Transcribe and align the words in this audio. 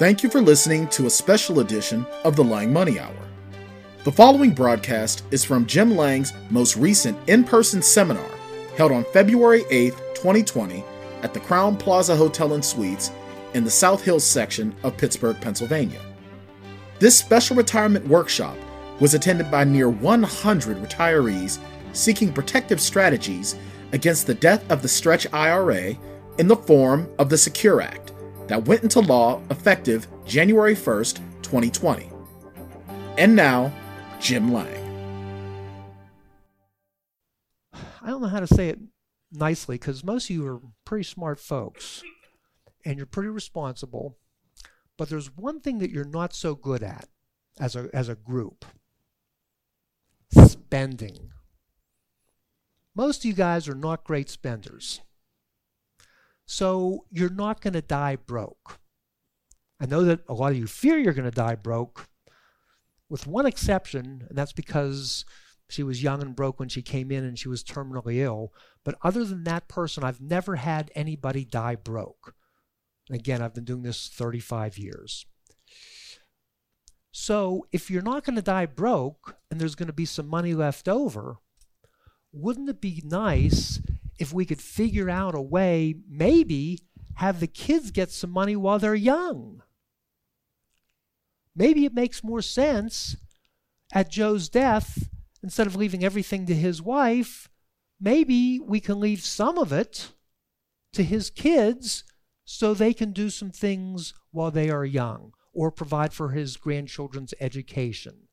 Thank 0.00 0.22
you 0.22 0.30
for 0.30 0.40
listening 0.40 0.88
to 0.92 1.04
a 1.04 1.10
special 1.10 1.60
edition 1.60 2.06
of 2.24 2.34
the 2.34 2.42
Lange 2.42 2.72
Money 2.72 2.98
Hour. 2.98 3.28
The 4.04 4.10
following 4.10 4.52
broadcast 4.52 5.24
is 5.30 5.44
from 5.44 5.66
Jim 5.66 5.94
Lange's 5.94 6.32
most 6.48 6.74
recent 6.74 7.18
in 7.28 7.44
person 7.44 7.82
seminar 7.82 8.24
held 8.78 8.92
on 8.92 9.04
February 9.12 9.62
8, 9.68 9.90
2020, 10.14 10.82
at 11.22 11.34
the 11.34 11.40
Crowne 11.40 11.78
Plaza 11.78 12.16
Hotel 12.16 12.54
and 12.54 12.64
Suites 12.64 13.10
in 13.52 13.62
the 13.62 13.70
South 13.70 14.02
Hills 14.02 14.24
section 14.24 14.74
of 14.84 14.96
Pittsburgh, 14.96 15.38
Pennsylvania. 15.38 16.00
This 16.98 17.18
special 17.18 17.54
retirement 17.54 18.08
workshop 18.08 18.56
was 19.00 19.12
attended 19.12 19.50
by 19.50 19.64
near 19.64 19.90
100 19.90 20.78
retirees 20.78 21.58
seeking 21.92 22.32
protective 22.32 22.80
strategies 22.80 23.54
against 23.92 24.26
the 24.26 24.32
death 24.32 24.64
of 24.70 24.80
the 24.80 24.88
Stretch 24.88 25.30
IRA 25.34 25.94
in 26.38 26.48
the 26.48 26.56
form 26.56 27.06
of 27.18 27.28
the 27.28 27.36
Secure 27.36 27.82
Act 27.82 28.12
that 28.50 28.66
went 28.66 28.82
into 28.82 28.98
law 28.98 29.40
effective 29.48 30.08
January 30.26 30.74
1st, 30.74 31.18
2020. 31.42 32.10
And 33.16 33.36
now, 33.36 33.72
Jim 34.18 34.52
Lange. 34.52 34.66
I 38.02 38.08
don't 38.08 38.20
know 38.20 38.26
how 38.26 38.40
to 38.40 38.48
say 38.48 38.68
it 38.68 38.80
nicely 39.30 39.76
because 39.76 40.02
most 40.02 40.24
of 40.24 40.34
you 40.34 40.44
are 40.48 40.60
pretty 40.84 41.04
smart 41.04 41.38
folks 41.38 42.02
and 42.84 42.96
you're 42.96 43.06
pretty 43.06 43.28
responsible. 43.28 44.16
But 44.96 45.08
there's 45.08 45.36
one 45.36 45.60
thing 45.60 45.78
that 45.78 45.90
you're 45.90 46.04
not 46.04 46.34
so 46.34 46.56
good 46.56 46.82
at 46.82 47.08
as 47.60 47.76
a, 47.76 47.88
as 47.92 48.08
a 48.08 48.16
group 48.16 48.64
spending. 50.32 51.30
Most 52.96 53.20
of 53.20 53.26
you 53.26 53.32
guys 53.32 53.68
are 53.68 53.76
not 53.76 54.02
great 54.02 54.28
spenders. 54.28 55.02
So 56.50 57.04
you're 57.12 57.30
not 57.30 57.60
going 57.60 57.74
to 57.74 57.80
die 57.80 58.16
broke. 58.16 58.80
I 59.80 59.86
know 59.86 60.02
that 60.02 60.24
a 60.28 60.34
lot 60.34 60.50
of 60.50 60.58
you 60.58 60.66
fear 60.66 60.98
you're 60.98 61.12
going 61.12 61.30
to 61.30 61.30
die 61.30 61.54
broke, 61.54 62.08
with 63.08 63.24
one 63.24 63.46
exception, 63.46 64.26
and 64.28 64.36
that's 64.36 64.52
because 64.52 65.24
she 65.68 65.84
was 65.84 66.02
young 66.02 66.20
and 66.20 66.34
broke 66.34 66.58
when 66.58 66.68
she 66.68 66.82
came 66.82 67.12
in 67.12 67.22
and 67.22 67.38
she 67.38 67.48
was 67.48 67.62
terminally 67.62 68.16
ill. 68.16 68.52
But 68.84 68.96
other 69.00 69.24
than 69.24 69.44
that 69.44 69.68
person, 69.68 70.02
I've 70.02 70.20
never 70.20 70.56
had 70.56 70.90
anybody 70.96 71.44
die 71.44 71.76
broke. 71.76 72.34
Again, 73.12 73.40
I've 73.40 73.54
been 73.54 73.64
doing 73.64 73.82
this 73.82 74.08
35 74.08 74.76
years. 74.76 75.26
So 77.12 77.68
if 77.70 77.92
you're 77.92 78.02
not 78.02 78.24
going 78.24 78.34
to 78.34 78.42
die 78.42 78.66
broke 78.66 79.36
and 79.52 79.60
there's 79.60 79.76
going 79.76 79.86
to 79.86 79.92
be 79.92 80.04
some 80.04 80.26
money 80.26 80.54
left 80.54 80.88
over, 80.88 81.36
wouldn't 82.32 82.68
it 82.68 82.80
be 82.80 83.04
nice 83.06 83.80
if 84.20 84.32
we 84.32 84.44
could 84.44 84.60
figure 84.60 85.10
out 85.10 85.34
a 85.34 85.40
way, 85.40 85.94
maybe 86.08 86.78
have 87.14 87.40
the 87.40 87.46
kids 87.46 87.90
get 87.90 88.10
some 88.10 88.30
money 88.30 88.54
while 88.54 88.78
they're 88.78 88.94
young? 88.94 89.62
Maybe 91.56 91.84
it 91.84 91.94
makes 91.94 92.22
more 92.22 92.42
sense 92.42 93.16
at 93.92 94.10
Joe's 94.10 94.48
death, 94.48 95.08
instead 95.42 95.66
of 95.66 95.74
leaving 95.74 96.04
everything 96.04 96.46
to 96.46 96.54
his 96.54 96.80
wife, 96.80 97.48
maybe 97.98 98.60
we 98.60 98.78
can 98.78 99.00
leave 99.00 99.22
some 99.22 99.58
of 99.58 99.72
it 99.72 100.12
to 100.92 101.02
his 101.02 101.30
kids 101.30 102.04
so 102.44 102.74
they 102.74 102.92
can 102.92 103.12
do 103.12 103.30
some 103.30 103.50
things 103.50 104.14
while 104.30 104.50
they 104.50 104.70
are 104.70 104.84
young, 104.84 105.32
or 105.52 105.70
provide 105.70 106.12
for 106.12 106.30
his 106.30 106.56
grandchildren's 106.56 107.34
education, 107.40 108.28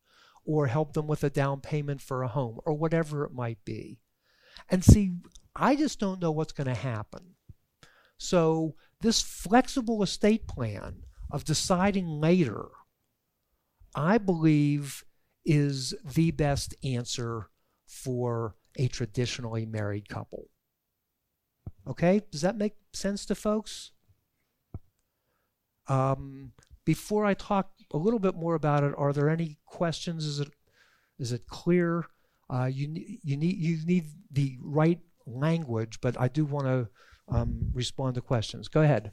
or 0.45 0.67
help 0.67 0.93
them 0.93 1.08
with 1.08 1.23
a 1.23 1.30
down 1.30 1.61
payment 1.61 2.02
for 2.02 2.23
a 2.23 2.27
home, 2.27 2.59
or 2.65 2.73
whatever 2.73 3.23
it 3.23 3.33
might 3.33 3.63
be. 3.63 3.99
And 4.70 4.84
see, 4.84 5.14
I 5.56 5.76
just 5.76 6.00
don't 6.00 6.22
know 6.22 6.32
what's 6.32 6.54
going 6.54 6.68
to 6.68 6.73
happen. 6.73 7.36
So, 8.18 8.76
this 9.02 9.22
flexible 9.22 10.02
estate 10.02 10.48
plan 10.48 11.04
of 11.32 11.44
deciding 11.44 12.08
later, 12.08 12.66
I 13.95 14.18
believe, 14.18 15.04
is 15.45 15.94
the 16.04 16.32
best 16.32 16.76
answer 16.84 17.50
for 17.86 18.56
a 18.77 18.88
traditionally 18.88 19.66
married 19.66 20.10
couple. 20.10 20.50
Okay, 21.88 22.22
does 22.32 22.42
that 22.42 22.58
make 22.58 22.76
sense 22.94 23.26
to 23.27 23.36
folks? 23.36 23.92
Um, 25.88 26.52
before 26.86 27.26
I 27.26 27.33
talk 27.33 27.72
a 27.94 27.98
little 27.98 28.20
bit 28.20 28.36
more 28.36 28.56
about 28.56 28.83
it, 28.83 28.94
are 28.98 29.14
there 29.14 29.30
any 29.30 29.58
questions? 29.66 30.26
Is 30.26 30.39
it 30.39 30.50
is 31.20 31.32
it 31.32 31.48
clear? 31.48 32.06
Uh, 32.49 32.65
you 32.65 32.87
you 33.23 33.35
need 33.37 33.58
you 33.58 33.85
need 33.85 34.05
the 34.31 34.58
right 34.61 34.99
language, 35.25 35.99
but 36.02 36.19
I 36.19 36.27
do 36.27 36.45
want 36.45 36.67
to 36.67 36.87
um, 37.27 37.71
respond 37.73 38.15
to 38.15 38.21
questions. 38.21 38.67
Go 38.67 38.81
ahead. 38.81 39.11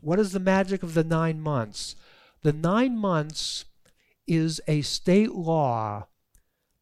What 0.00 0.18
is 0.18 0.32
the 0.32 0.40
magic 0.40 0.82
of 0.82 0.94
the 0.94 1.04
nine 1.04 1.40
months? 1.40 1.94
The 2.42 2.52
nine 2.52 2.98
months 2.98 3.66
is 4.26 4.60
a 4.66 4.82
state 4.82 5.32
law 5.32 6.08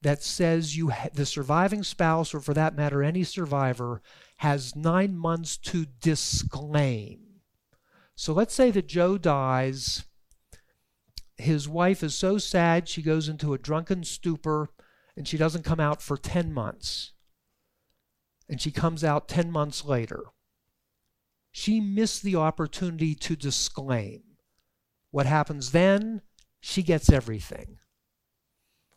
that 0.02 0.22
says 0.22 0.76
you 0.76 0.90
ha- 0.90 1.08
the 1.12 1.26
surviving 1.26 1.82
spouse, 1.82 2.32
or 2.32 2.40
for 2.40 2.54
that 2.54 2.74
matter, 2.74 3.02
any 3.02 3.24
survivor, 3.24 4.00
has 4.38 4.74
nine 4.74 5.16
months 5.16 5.58
to 5.58 5.86
disclaim. 6.00 7.20
So 8.14 8.32
let's 8.32 8.54
say 8.54 8.70
that 8.70 8.86
Joe 8.88 9.18
dies. 9.18 10.04
His 11.40 11.68
wife 11.68 12.02
is 12.02 12.14
so 12.14 12.38
sad 12.38 12.88
she 12.88 13.02
goes 13.02 13.28
into 13.28 13.54
a 13.54 13.58
drunken 13.58 14.04
stupor 14.04 14.68
and 15.16 15.26
she 15.26 15.36
doesn't 15.36 15.64
come 15.64 15.80
out 15.80 16.02
for 16.02 16.16
10 16.16 16.52
months. 16.52 17.12
And 18.48 18.60
she 18.60 18.70
comes 18.70 19.04
out 19.04 19.28
10 19.28 19.50
months 19.50 19.84
later. 19.84 20.24
She 21.52 21.80
missed 21.80 22.22
the 22.22 22.36
opportunity 22.36 23.14
to 23.16 23.36
disclaim. 23.36 24.22
What 25.10 25.26
happens 25.26 25.72
then? 25.72 26.22
She 26.60 26.82
gets 26.82 27.10
everything. 27.10 27.78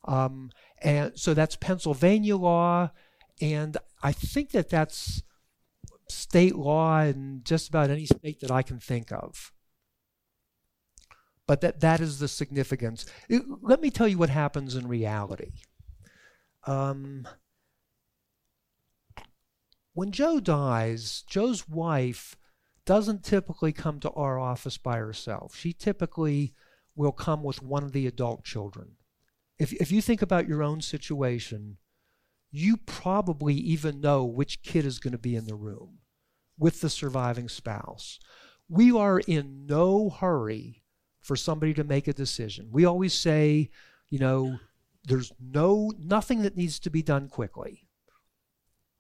Um, 0.06 0.52
and 0.82 1.18
so 1.18 1.34
that's 1.34 1.56
Pennsylvania 1.56 2.36
law, 2.36 2.92
and 3.42 3.78
I 4.02 4.12
think 4.12 4.52
that 4.52 4.70
that's 4.70 5.24
state 6.10 6.56
law 6.56 7.02
in 7.02 7.42
just 7.44 7.70
about 7.70 7.90
any 7.90 8.06
state 8.06 8.42
that 8.42 8.52
I 8.52 8.62
can 8.62 8.80
think 8.80 9.12
of. 9.12 9.52
But 11.48 11.62
that, 11.62 11.82
that 11.82 12.00
is 12.00 12.20
the 12.20 12.28
significance. 12.28 13.06
It, 13.28 13.44
let 13.62 13.82
me 13.82 13.90
tell 13.90 14.08
you 14.08 14.18
what 14.18 14.30
happens 14.30 14.76
in 14.76 14.88
reality. 14.88 15.52
Um, 16.66 17.28
when 19.94 20.12
Joe 20.12 20.40
dies, 20.40 21.24
Joe's 21.28 21.68
wife 21.68 22.38
doesn't 22.86 23.24
typically 23.24 23.74
come 23.74 24.00
to 24.00 24.12
our 24.12 24.40
office 24.40 24.78
by 24.78 24.98
herself. 24.98 25.56
She 25.56 25.74
typically 25.74 26.54
will 26.96 27.12
come 27.12 27.44
with 27.44 27.62
one 27.62 27.84
of 27.84 27.92
the 27.92 28.08
adult 28.08 28.44
children. 28.44 28.94
If, 29.60 29.74
if 29.74 29.92
you 29.92 30.02
think 30.02 30.22
about 30.22 30.48
your 30.48 30.64
own 30.64 30.82
situation, 30.82 31.78
you 32.52 32.78
probably 32.78 33.56
even 33.56 34.00
know 34.00 34.24
which 34.24 34.62
kid 34.62 34.86
is 34.86 35.00
going 35.00 35.12
to 35.14 35.18
be 35.18 35.36
in 35.36 35.46
the 35.46 35.56
room 35.56 36.00
with 36.58 36.82
the 36.82 36.90
surviving 36.90 37.50
spouse. 37.50 38.20
We 38.70 38.92
are 38.92 39.20
in 39.20 39.66
no 39.66 40.10
hurry 40.10 40.83
for 41.24 41.36
somebody 41.36 41.74
to 41.74 41.84
make 41.84 42.08
a 42.08 42.14
decision. 42.14 42.68
We 42.72 42.86
always 42.86 43.14
say, 43.14 43.72
you 44.10 44.20
know, 44.20 44.60
there's 45.06 45.32
no 45.42 45.92
nothing 45.98 46.44
that 46.44 46.56
needs 46.56 46.80
to 46.80 46.90
be 46.90 47.02
done 47.02 47.30
quickly. 47.30 47.88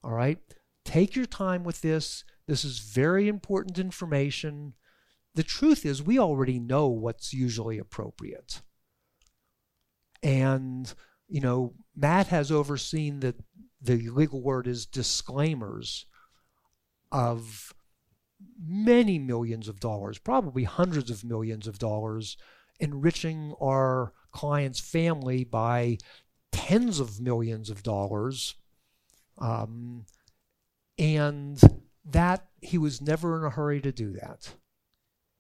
All 0.03 0.11
right? 0.11 0.39
Take 0.84 1.16
your 1.16 1.25
time 1.25 1.63
with 1.63 1.81
this. 1.81 2.23
This 2.47 2.66
is 2.66 2.79
very 2.79 3.28
important 3.28 3.78
information. 3.78 4.73
The 5.35 5.44
truth 5.44 5.85
is 5.85 6.01
we 6.01 6.17
already 6.17 6.59
know 6.59 6.88
what's 6.88 7.34
usually 7.34 7.78
appropriate. 7.78 8.61
And 10.22 10.91
you 11.28 11.41
know, 11.41 11.73
Matt 11.95 12.28
has 12.28 12.51
overseen 12.51 13.19
that 13.22 13.35
the 13.81 14.09
legal 14.09 14.41
word 14.41 14.67
is 14.67 14.85
disclaimers 14.85 16.05
of 17.11 17.73
many 18.65 19.19
millions 19.19 19.67
of 19.67 19.79
dollars, 19.79 20.17
probably 20.17 20.63
hundreds 20.63 21.09
of 21.09 21.23
millions 21.23 21.67
of 21.67 21.79
dollars, 21.79 22.37
enriching 22.79 23.53
our 23.61 24.13
client's 24.31 24.79
family 24.79 25.43
by 25.43 25.97
tens 26.51 26.99
of 26.99 27.19
millions 27.19 27.69
of 27.69 27.83
dollars. 27.83 28.55
Um, 29.37 30.05
and 30.97 31.59
that 32.05 32.47
he 32.61 32.77
was 32.77 33.01
never 33.01 33.37
in 33.37 33.45
a 33.45 33.49
hurry 33.49 33.81
to 33.81 33.91
do 33.91 34.13
that. 34.13 34.53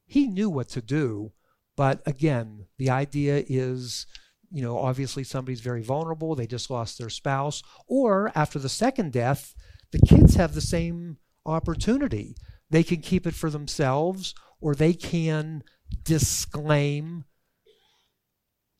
He 0.05 0.27
knew 0.27 0.49
what 0.49 0.69
to 0.69 0.81
do, 0.81 1.31
but 1.75 2.01
again, 2.05 2.65
the 2.77 2.89
idea 2.89 3.43
is 3.47 4.05
you 4.53 4.61
know, 4.61 4.77
obviously 4.77 5.23
somebody's 5.23 5.61
very 5.61 5.81
vulnerable, 5.81 6.35
they 6.35 6.45
just 6.45 6.69
lost 6.69 6.99
their 6.99 7.09
spouse, 7.09 7.63
or 7.87 8.31
after 8.35 8.59
the 8.59 8.69
second 8.69 9.11
death, 9.11 9.55
the 9.91 9.99
kids 9.99 10.35
have 10.35 10.53
the 10.53 10.61
same 10.61 11.17
opportunity. 11.43 12.35
They 12.73 12.81
can 12.81 13.01
keep 13.01 13.27
it 13.27 13.35
for 13.35 13.51
themselves 13.51 14.33
or 14.59 14.73
they 14.73 14.93
can 14.93 15.61
disclaim 16.03 17.25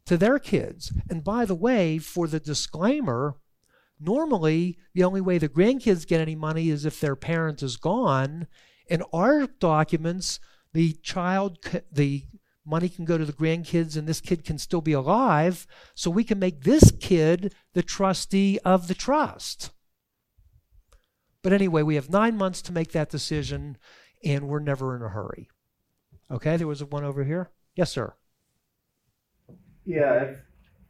to 0.07 0.17
their 0.17 0.39
kids. 0.39 0.91
And 1.11 1.23
by 1.23 1.45
the 1.45 1.53
way, 1.53 1.99
for 1.99 2.27
the 2.27 2.39
disclaimer, 2.39 3.35
normally 3.99 4.79
the 4.95 5.03
only 5.03 5.21
way 5.21 5.37
the 5.37 5.47
grandkids 5.47 6.07
get 6.07 6.19
any 6.19 6.33
money 6.33 6.69
is 6.69 6.87
if 6.87 6.99
their 6.99 7.15
parent 7.15 7.61
is 7.61 7.77
gone. 7.77 8.47
In 8.87 9.03
our 9.13 9.45
documents, 9.45 10.39
the 10.73 10.93
child, 11.03 11.59
the 11.91 12.25
money 12.65 12.89
can 12.89 13.05
go 13.05 13.19
to 13.19 13.25
the 13.25 13.31
grandkids 13.31 13.95
and 13.95 14.07
this 14.07 14.21
kid 14.21 14.43
can 14.43 14.57
still 14.57 14.81
be 14.81 14.93
alive, 14.93 15.67
so 15.93 16.09
we 16.09 16.23
can 16.23 16.39
make 16.39 16.63
this 16.63 16.89
kid 16.99 17.53
the 17.73 17.83
trustee 17.83 18.57
of 18.65 18.87
the 18.87 18.95
trust. 18.95 19.69
But 21.43 21.53
anyway, 21.53 21.83
we 21.83 21.95
have 21.95 22.09
nine 22.09 22.37
months 22.37 22.61
to 22.63 22.71
make 22.71 22.93
that 22.93 23.09
decision, 23.09 23.77
and 24.23 24.47
we're 24.47 24.59
never 24.59 24.95
in 24.95 25.01
a 25.01 25.09
hurry. 25.09 25.49
Okay, 26.31 26.57
there 26.57 26.67
was 26.67 26.83
one 26.83 27.03
over 27.03 27.23
here. 27.23 27.51
Yes, 27.75 27.91
sir. 27.91 28.15
Yeah, 29.85 30.13
if 30.23 30.37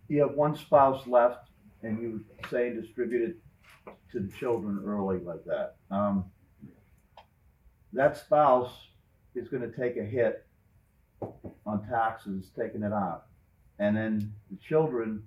you 0.07 0.21
have 0.21 0.35
one 0.35 0.55
spouse 0.55 1.07
left 1.07 1.49
and 1.81 1.99
you 1.99 2.23
say 2.51 2.71
distribute 2.73 3.29
it 3.31 3.95
to 4.11 4.19
the 4.19 4.31
children 4.37 4.81
early 4.85 5.17
like 5.17 5.43
that, 5.45 5.75
um, 5.89 6.25
that 7.91 8.15
spouse 8.17 8.71
is 9.33 9.47
going 9.47 9.63
to 9.63 9.75
take 9.75 9.97
a 9.97 10.03
hit 10.03 10.45
on 11.65 11.87
taxes 11.89 12.51
taking 12.55 12.83
it 12.83 12.93
out. 12.93 13.25
And 13.79 13.97
then 13.97 14.33
the 14.51 14.57
children, 14.57 15.23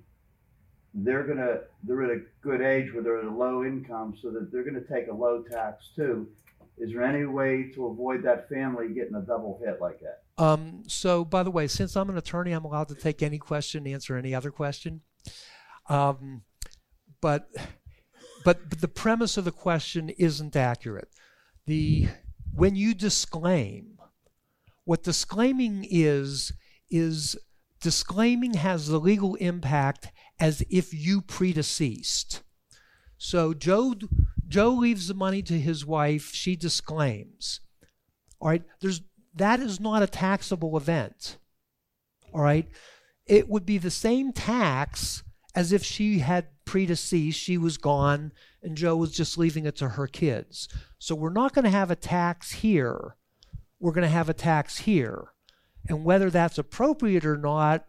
they're 0.97 1.25
gonna 1.25 1.61
they're 1.85 2.03
at 2.05 2.11
a 2.11 2.21
good 2.41 2.63
age 2.63 2.93
where 2.93 3.03
they're 3.03 3.19
at 3.19 3.27
a 3.27 3.31
low 3.31 3.65
income, 3.65 4.17
so 4.21 4.31
that 4.31 4.51
they're 4.51 4.65
gonna 4.65 4.81
take 4.81 5.09
a 5.09 5.15
low 5.15 5.43
tax 5.43 5.91
too. 5.95 6.29
Is 6.79 6.93
there 6.93 7.03
any 7.03 7.25
way 7.25 7.71
to 7.75 7.87
avoid 7.87 8.23
that 8.25 8.49
family 8.49 8.89
getting 8.89 9.15
a 9.15 9.23
double 9.23 9.61
hit 9.65 9.81
like 9.81 10.01
that? 10.01 10.23
Um, 10.43 10.83
so, 10.87 11.25
by 11.25 11.43
the 11.43 11.51
way, 11.51 11.67
since 11.67 11.97
I'm 11.97 12.11
an 12.11 12.19
attorney, 12.19 12.53
I'm 12.53 12.65
allowed 12.65 12.89
to 12.89 12.95
take 12.95 13.23
any 13.23 13.39
question, 13.39 13.87
answer 13.87 14.17
any 14.17 14.35
other 14.35 14.51
question. 14.51 15.01
Um, 15.89 16.43
but, 17.23 17.49
but, 18.45 18.69
but 18.69 18.81
the 18.81 18.89
premise 18.89 19.39
of 19.39 19.47
the 19.47 19.53
question 19.53 20.11
isn't 20.11 20.55
accurate. 20.55 21.09
The 21.67 22.09
when 22.55 22.77
you 22.77 22.95
disclaim, 22.95 23.99
what 24.85 25.03
disclaiming 25.03 25.87
is 25.91 26.53
is 26.91 27.37
disclaiming 27.81 28.55
has 28.55 28.89
the 28.89 29.01
legal 29.01 29.35
impact 29.37 30.13
as 30.39 30.63
if 30.71 30.93
you 30.93 31.21
predeceased. 31.23 32.43
So 33.19 33.55
Joe 33.55 33.95
Joe 34.49 34.71
leaves 34.71 35.09
the 35.09 35.15
money 35.15 35.43
to 35.43 35.59
his 35.59 35.85
wife, 35.85 36.31
she 36.33 36.57
disclaims. 36.57 37.61
All 38.41 38.49
right, 38.49 38.63
there's 38.81 39.01
that 39.35 39.61
is 39.61 39.81
not 39.81 40.03
a 40.03 40.07
taxable 40.07 40.77
event. 40.77 41.39
All 42.33 42.43
right? 42.43 42.69
It 43.27 43.49
would 43.49 43.67
be 43.67 43.79
the 43.79 43.91
same 43.91 44.33
tax 44.33 45.23
as 45.55 45.73
if 45.73 45.83
she 45.83 46.21
had 46.21 46.49
predeceased, 46.65 47.39
she 47.39 47.57
was 47.57 47.79
gone, 47.79 48.33
and 48.63 48.77
Joe 48.77 48.97
was 48.97 49.13
just 49.13 49.39
leaving 49.39 49.65
it 49.65 49.77
to 49.77 49.91
her 49.91 50.07
kids. 50.07 50.69
So 50.99 51.15
we're 51.15 51.31
not 51.31 51.55
going 51.55 51.65
to 51.65 51.71
have 51.71 51.91
a 51.91 51.97
tax 51.97 52.53
here. 52.53 53.17
We're 53.81 53.93
going 53.93 54.03
to 54.03 54.09
have 54.09 54.29
a 54.29 54.35
tax 54.35 54.79
here. 54.79 55.29
And 55.89 56.05
whether 56.05 56.31
that's 56.31 56.59
appropriate 56.59 57.25
or 57.25 57.37
not, 57.37 57.87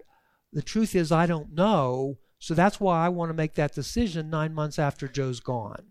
the 0.53 0.61
truth 0.61 0.95
is, 0.95 1.11
I 1.11 1.25
don't 1.25 1.53
know. 1.53 2.17
So 2.39 2.53
that's 2.53 2.79
why 2.79 3.05
I 3.05 3.09
want 3.09 3.29
to 3.29 3.33
make 3.33 3.55
that 3.55 3.73
decision 3.73 4.29
nine 4.29 4.53
months 4.53 4.77
after 4.77 5.07
Joe's 5.07 5.39
gone. 5.39 5.85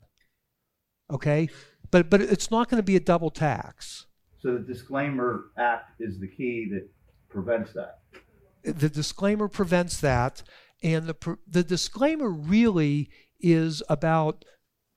Okay? 1.10 1.48
But, 1.90 2.10
but 2.10 2.20
it's 2.20 2.50
not 2.50 2.69
going 2.69 2.78
to 2.78 2.87
be 2.87 2.96
a 2.96 3.00
double 3.00 3.31
tax. 3.31 4.06
So 4.40 4.54
the 4.54 4.60
disclaimer 4.60 5.46
act 5.58 6.00
is 6.00 6.20
the 6.20 6.28
key 6.28 6.69
that 6.72 6.88
prevents 7.28 7.72
that. 7.72 7.98
The 8.62 8.88
disclaimer 8.88 9.48
prevents 9.48 10.00
that. 10.00 10.43
And 10.82 11.06
the, 11.06 11.38
the 11.46 11.64
disclaimer 11.64 12.31
really 12.31 13.10
is 13.40 13.82
about 13.88 14.44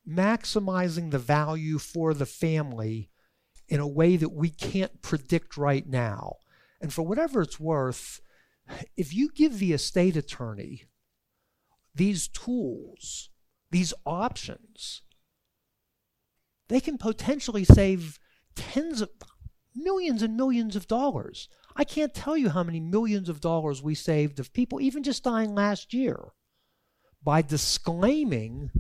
maximizing 0.08 1.12
the 1.12 1.20
value 1.20 1.78
for 1.78 2.14
the 2.14 2.26
family 2.26 3.10
in 3.68 3.80
a 3.80 3.88
way 3.88 4.18
that 4.18 4.34
we 4.34 4.50
can't 4.50 5.02
predict 5.02 5.58
right 5.58 5.88
now. 5.88 6.38
And 6.82 6.92
for 6.92 7.04
whatever 7.04 7.42
it's 7.42 7.60
worth, 7.60 8.22
if 8.98 9.14
you 9.14 9.30
give 9.32 9.60
the 9.60 9.74
estate 9.74 10.18
attorney 10.18 10.86
these 11.96 12.28
tools, 12.28 13.30
these 13.72 13.94
options, 14.06 15.02
they 16.68 16.80
can 16.80 16.98
potentially 16.98 17.64
save 17.64 18.20
tens 18.56 19.02
of 19.02 19.10
millions 19.76 20.22
and 20.22 20.38
millions 20.38 20.76
of 20.76 20.88
dollars. 20.88 21.50
I 21.76 21.84
can't 21.84 22.14
tell 22.14 22.38
you 22.38 22.50
how 22.50 22.64
many 22.64 22.80
millions 22.80 23.30
of 23.30 23.42
dollars 23.42 23.82
we 23.82 23.96
saved 23.96 24.40
of 24.40 24.54
people, 24.54 24.82
even 24.82 25.04
just 25.04 25.24
dying 25.24 25.56
last 25.56 25.94
year, 25.94 26.34
by 27.24 27.42
disclaiming 27.42 28.72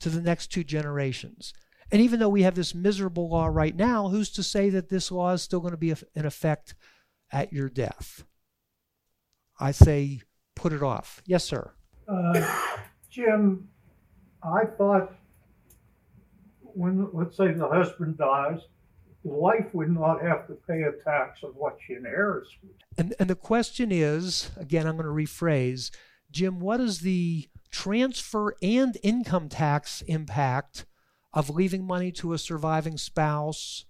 to 0.00 0.10
the 0.10 0.20
next 0.20 0.48
two 0.48 0.64
generations. 0.64 1.54
And 1.90 2.00
even 2.00 2.18
though 2.18 2.28
we 2.28 2.42
have 2.42 2.54
this 2.54 2.74
miserable 2.74 3.28
law 3.28 3.46
right 3.46 3.74
now, 3.74 4.08
who's 4.08 4.30
to 4.32 4.42
say 4.42 4.70
that 4.70 4.88
this 4.88 5.10
law 5.10 5.32
is 5.32 5.42
still 5.42 5.60
going 5.60 5.72
to 5.72 5.78
be 5.78 5.94
in 6.14 6.26
effect 6.26 6.74
at 7.30 7.52
your 7.52 7.68
death? 7.68 8.24
I 9.58 9.70
say 9.70 10.22
put 10.54 10.72
it 10.72 10.82
off. 10.82 11.22
Yes, 11.26 11.44
sir. 11.44 11.72
Uh, 12.08 12.70
Jim, 13.10 13.68
I 14.42 14.64
thought 14.76 15.14
when, 16.60 17.08
let's 17.12 17.36
say, 17.36 17.52
the 17.52 17.68
husband 17.68 18.18
dies, 18.18 18.60
the 19.24 19.30
wife 19.30 19.66
would 19.72 19.90
not 19.90 20.22
have 20.22 20.46
to 20.48 20.54
pay 20.68 20.82
a 20.82 20.92
tax 21.02 21.42
on 21.42 21.50
what 21.50 21.78
she 21.86 21.94
inherits. 21.94 22.50
And, 22.98 23.14
and 23.18 23.30
the 23.30 23.34
question 23.34 23.90
is 23.90 24.50
again, 24.56 24.86
I'm 24.86 24.96
going 24.96 25.06
to 25.06 25.12
rephrase 25.32 25.90
Jim, 26.30 26.60
what 26.60 26.80
is 26.80 27.00
the 27.00 27.48
transfer 27.70 28.54
and 28.60 28.98
income 29.02 29.48
tax 29.48 30.02
impact 30.02 30.84
of 31.32 31.48
leaving 31.48 31.86
money 31.86 32.12
to 32.12 32.32
a 32.32 32.38
surviving 32.38 32.98
spouse? 32.98 33.86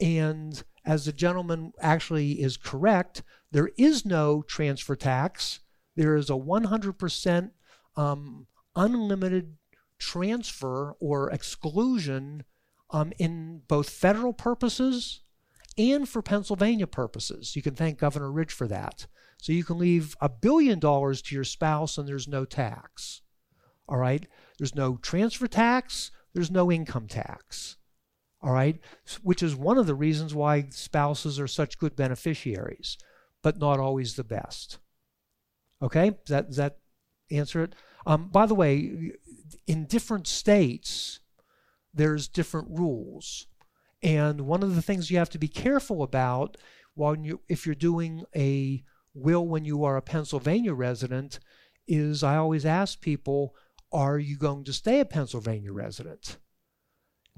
And 0.00 0.62
as 0.84 1.04
the 1.04 1.12
gentleman 1.12 1.72
actually 1.80 2.40
is 2.40 2.56
correct, 2.56 3.22
there 3.52 3.70
is 3.76 4.04
no 4.04 4.42
transfer 4.42 4.96
tax. 4.96 5.60
There 5.96 6.16
is 6.16 6.30
a 6.30 6.34
100% 6.34 7.50
um, 7.96 8.46
unlimited 8.74 9.56
transfer 9.98 10.94
or 11.00 11.30
exclusion 11.30 12.44
um, 12.90 13.12
in 13.18 13.62
both 13.66 13.88
federal 13.90 14.32
purposes 14.32 15.22
and 15.78 16.08
for 16.08 16.22
Pennsylvania 16.22 16.86
purposes. 16.86 17.56
You 17.56 17.62
can 17.62 17.74
thank 17.74 17.98
Governor 17.98 18.30
Ridge 18.30 18.52
for 18.52 18.68
that. 18.68 19.06
So 19.38 19.52
you 19.52 19.64
can 19.64 19.78
leave 19.78 20.16
a 20.20 20.28
billion 20.28 20.78
dollars 20.78 21.20
to 21.22 21.34
your 21.34 21.44
spouse 21.44 21.98
and 21.98 22.08
there's 22.08 22.28
no 22.28 22.44
tax. 22.44 23.22
All 23.88 23.98
right? 23.98 24.26
There's 24.58 24.74
no 24.74 24.96
transfer 24.96 25.46
tax, 25.46 26.10
there's 26.34 26.50
no 26.50 26.72
income 26.72 27.06
tax. 27.06 27.76
All 28.42 28.52
right? 28.52 28.78
Which 29.22 29.42
is 29.42 29.54
one 29.54 29.78
of 29.78 29.86
the 29.86 29.94
reasons 29.94 30.34
why 30.34 30.66
spouses 30.70 31.38
are 31.38 31.46
such 31.46 31.78
good 31.78 31.96
beneficiaries, 31.96 32.96
but 33.42 33.58
not 33.58 33.78
always 33.78 34.14
the 34.14 34.24
best. 34.24 34.78
Okay? 35.82 36.10
Does 36.10 36.28
that, 36.28 36.46
does 36.48 36.56
that 36.56 36.78
answer 37.30 37.62
it? 37.62 37.74
Um, 38.06 38.28
by 38.28 38.46
the 38.46 38.54
way, 38.54 39.12
in 39.66 39.86
different 39.86 40.26
states, 40.26 41.20
there's 41.92 42.28
different 42.28 42.68
rules. 42.70 43.46
And 44.02 44.42
one 44.42 44.62
of 44.62 44.74
the 44.74 44.82
things 44.82 45.10
you 45.10 45.18
have 45.18 45.30
to 45.30 45.38
be 45.38 45.48
careful 45.48 46.02
about 46.02 46.56
when 46.94 47.24
you, 47.24 47.40
if 47.48 47.66
you're 47.66 47.74
doing 47.74 48.24
a 48.34 48.82
will 49.14 49.46
when 49.46 49.64
you 49.64 49.84
are 49.84 49.96
a 49.96 50.02
Pennsylvania 50.02 50.74
resident 50.74 51.40
is 51.88 52.22
I 52.22 52.36
always 52.36 52.66
ask 52.66 53.00
people, 53.00 53.54
are 53.92 54.18
you 54.18 54.36
going 54.36 54.64
to 54.64 54.72
stay 54.72 55.00
a 55.00 55.04
Pennsylvania 55.04 55.72
resident? 55.72 56.36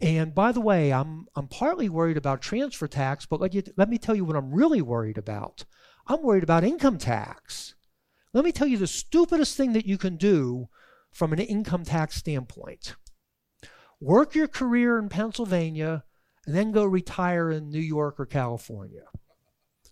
And 0.00 0.35
by 0.35 0.52
the 0.52 0.61
way, 0.61 0.92
I'm 0.92 1.26
I'm 1.35 1.49
partly 1.49 1.88
worried 1.88 2.16
about 2.16 2.40
transfer 2.40 2.87
tax, 2.87 3.26
but 3.26 3.40
let, 3.40 3.52
you, 3.52 3.62
let 3.76 3.88
me 3.88 3.99
tell 3.99 4.14
you 4.14 4.25
what 4.25 4.37
I'm 4.37 4.52
really 4.52 4.80
worried 4.80 5.18
about. 5.18 5.64
I'm 6.07 6.23
worried 6.23 6.45
about 6.45 6.64
income 6.64 6.99
tax. 6.99 7.75
Let 8.35 8.44
me 8.44 8.52
tell 8.52 8.66
you 8.66 8.76
the 8.76 8.87
stupidest 8.87 9.56
thing 9.56 9.73
that 9.73 9.87
you 9.87 9.97
can 9.97 10.16
do 10.16 10.68
from 11.11 11.32
an 11.32 11.38
income 11.38 11.85
tax 11.85 12.16
standpoint. 12.16 12.94
Work 14.00 14.35
your 14.35 14.49
career 14.49 14.99
in 14.99 15.08
Pennsylvania 15.08 16.04
and 16.47 16.54
then 16.54 16.73
go 16.73 16.85
retire 16.85 17.50
in 17.50 17.70
New 17.70 17.80
York 17.80 18.20
or 18.20 18.26
California. 18.26 19.04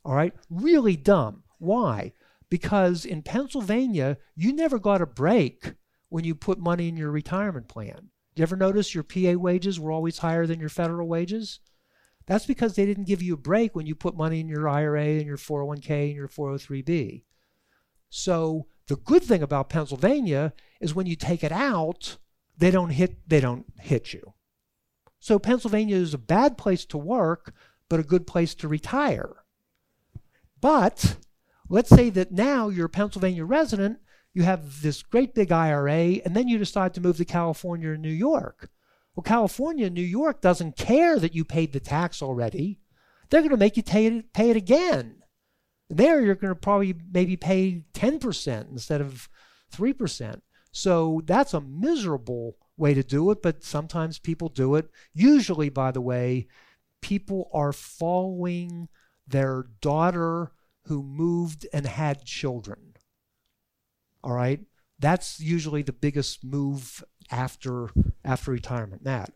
All 0.04 0.14
right? 0.14 0.32
Really 0.50 0.96
dumb. 0.96 1.42
Why? 1.58 2.12
Because 2.48 3.04
in 3.04 3.22
Pennsylvania, 3.22 4.18
you 4.36 4.52
never 4.52 4.78
got 4.78 5.02
a 5.02 5.06
break 5.06 5.72
when 6.08 6.24
you 6.24 6.34
put 6.34 6.58
money 6.58 6.88
in 6.88 6.96
your 6.96 7.10
retirement 7.10 7.68
plan. 7.68 8.10
You 8.36 8.42
ever 8.42 8.56
notice 8.56 8.94
your 8.94 9.02
PA 9.02 9.32
wages 9.32 9.80
were 9.80 9.90
always 9.90 10.18
higher 10.18 10.46
than 10.46 10.60
your 10.60 10.68
federal 10.68 11.08
wages? 11.08 11.60
That's 12.26 12.46
because 12.46 12.76
they 12.76 12.86
didn't 12.86 13.08
give 13.08 13.22
you 13.22 13.34
a 13.34 13.38
break 13.38 13.74
when 13.74 13.86
you 13.86 13.94
put 13.94 14.16
money 14.16 14.40
in 14.40 14.48
your 14.48 14.68
IRA 14.68 15.02
and 15.02 15.26
your 15.26 15.38
401k 15.38 16.08
and 16.08 16.14
your 16.14 16.28
403b. 16.28 17.22
So 18.16 18.66
the 18.88 18.96
good 18.96 19.22
thing 19.22 19.42
about 19.42 19.68
Pennsylvania 19.68 20.54
is 20.80 20.94
when 20.94 21.04
you 21.04 21.16
take 21.16 21.44
it 21.44 21.52
out, 21.52 22.16
they 22.56 22.70
don't 22.70 22.88
hit 22.88 23.28
they 23.28 23.40
don't 23.40 23.66
hit 23.78 24.14
you. 24.14 24.32
So 25.20 25.38
Pennsylvania 25.38 25.96
is 25.96 26.14
a 26.14 26.18
bad 26.18 26.56
place 26.56 26.86
to 26.86 26.98
work, 26.98 27.52
but 27.90 28.00
a 28.00 28.04
good 28.04 28.26
place 28.26 28.54
to 28.56 28.68
retire. 28.68 29.44
But 30.62 31.18
let's 31.68 31.90
say 31.90 32.08
that 32.08 32.32
now 32.32 32.70
you're 32.70 32.86
a 32.86 32.88
Pennsylvania 32.88 33.44
resident, 33.44 33.98
you 34.32 34.44
have 34.44 34.80
this 34.80 35.02
great 35.02 35.34
big 35.34 35.52
IRA, 35.52 36.22
and 36.24 36.34
then 36.34 36.48
you 36.48 36.56
decide 36.56 36.94
to 36.94 37.02
move 37.02 37.18
to 37.18 37.26
California 37.26 37.90
or 37.90 37.98
New 37.98 38.08
York. 38.08 38.70
Well, 39.14 39.24
California 39.24 39.86
and 39.86 39.94
New 39.94 40.00
York 40.00 40.40
doesn't 40.40 40.78
care 40.78 41.18
that 41.18 41.34
you 41.34 41.44
paid 41.44 41.74
the 41.74 41.80
tax 41.80 42.22
already. 42.22 42.80
They're 43.28 43.42
going 43.42 43.50
to 43.50 43.58
make 43.58 43.76
you 43.76 43.82
pay 43.82 44.06
it, 44.06 44.32
pay 44.32 44.48
it 44.48 44.56
again. 44.56 45.22
There, 45.88 46.20
you're 46.20 46.34
going 46.34 46.54
to 46.54 46.60
probably 46.60 46.94
maybe 47.12 47.36
pay 47.36 47.84
10% 47.94 48.70
instead 48.70 49.00
of 49.00 49.28
3%. 49.74 50.40
So 50.72 51.22
that's 51.24 51.54
a 51.54 51.60
miserable 51.60 52.56
way 52.76 52.92
to 52.94 53.02
do 53.02 53.30
it, 53.30 53.42
but 53.42 53.62
sometimes 53.62 54.18
people 54.18 54.48
do 54.48 54.74
it. 54.74 54.90
Usually, 55.14 55.68
by 55.68 55.90
the 55.90 56.00
way, 56.00 56.48
people 57.00 57.48
are 57.52 57.72
following 57.72 58.88
their 59.26 59.66
daughter 59.80 60.52
who 60.86 61.02
moved 61.02 61.66
and 61.72 61.86
had 61.86 62.24
children. 62.24 62.94
All 64.22 64.32
right? 64.32 64.60
That's 64.98 65.40
usually 65.40 65.82
the 65.82 65.92
biggest 65.92 66.44
move 66.44 67.04
after 67.30 67.90
after 68.24 68.50
retirement. 68.50 69.04
Matt. 69.04 69.30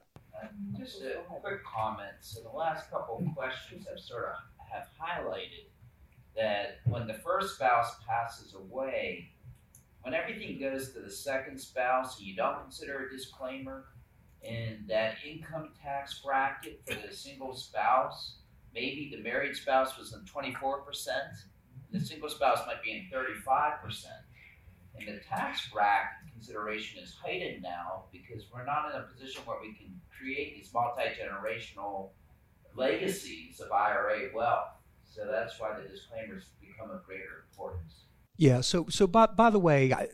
Just 0.79 1.03
a 1.03 1.21
quick 1.41 1.65
comment. 1.65 2.13
So 2.21 2.41
the 2.43 2.57
last 2.57 2.91
couple 2.91 3.19
of 3.19 3.35
questions 3.35 3.87
have 3.89 4.01
sort 4.01 4.25
of 4.25 4.35
have 4.73 4.89
highlighted 4.99 5.69
that 6.41 6.81
when 6.87 7.07
the 7.07 7.15
first 7.15 7.57
spouse 7.57 7.97
passes 8.09 8.55
away, 8.55 9.31
when 10.03 10.15
everything 10.15 10.59
goes 10.59 10.93
to 10.93 11.01
the 11.01 11.11
second 11.11 11.61
spouse, 11.61 12.19
you 12.21 12.35
don't 12.35 12.63
consider 12.63 13.07
a 13.07 13.11
disclaimer 13.15 13.85
in 14.43 14.85
that 14.89 15.17
income 15.29 15.73
tax 15.83 16.21
bracket 16.25 16.81
for 16.87 16.95
the 16.95 17.15
single 17.15 17.55
spouse. 17.55 18.37
Maybe 18.75 19.13
the 19.15 19.23
married 19.23 19.55
spouse 19.55 19.99
was 19.99 20.15
in 20.15 20.21
24%, 20.21 20.83
the 21.93 22.01
single 22.01 22.31
spouse 22.31 22.61
might 22.67 22.83
be 22.83 22.93
in 22.93 23.07
35%. 23.15 24.07
And 24.97 25.09
the 25.09 25.21
tax 25.29 25.69
bracket 25.73 26.33
consideration 26.33 27.03
is 27.03 27.15
heightened 27.23 27.63
now 27.63 28.05
because 28.13 28.45
we're 28.53 28.65
not 28.65 28.91
in 28.91 29.01
a 29.01 29.05
position 29.05 29.43
where 29.45 29.59
we 29.61 29.75
can 29.75 30.01
create 30.17 30.57
these 30.57 30.73
multi 30.73 31.03
generational 31.03 32.11
legacies 32.75 33.61
of 33.61 33.71
IRA 33.73 34.31
wealth. 34.35 34.80
So 35.11 35.27
that's 35.31 35.59
why 35.59 35.77
the 35.77 35.89
disclaimers 35.89 36.45
become 36.61 36.91
of 36.91 37.05
greater 37.05 37.45
importance. 37.51 38.05
Yeah. 38.37 38.61
So, 38.61 38.87
so 38.89 39.07
by, 39.07 39.27
by 39.27 39.51
the 39.51 39.59
way, 39.59 39.93
I, 39.93 40.09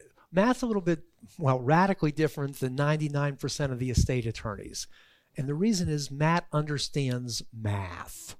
a 0.62 0.66
little 0.66 0.82
bit, 0.82 1.02
well, 1.38 1.60
radically 1.60 2.12
different 2.12 2.60
than 2.60 2.76
99% 2.76 3.72
of 3.72 3.78
the 3.78 3.90
estate 3.90 4.26
attorneys. 4.26 4.86
And 5.36 5.46
the 5.46 5.54
reason 5.54 5.88
is 5.88 6.10
Matt 6.10 6.46
understands 6.52 7.42
math. 7.52 8.36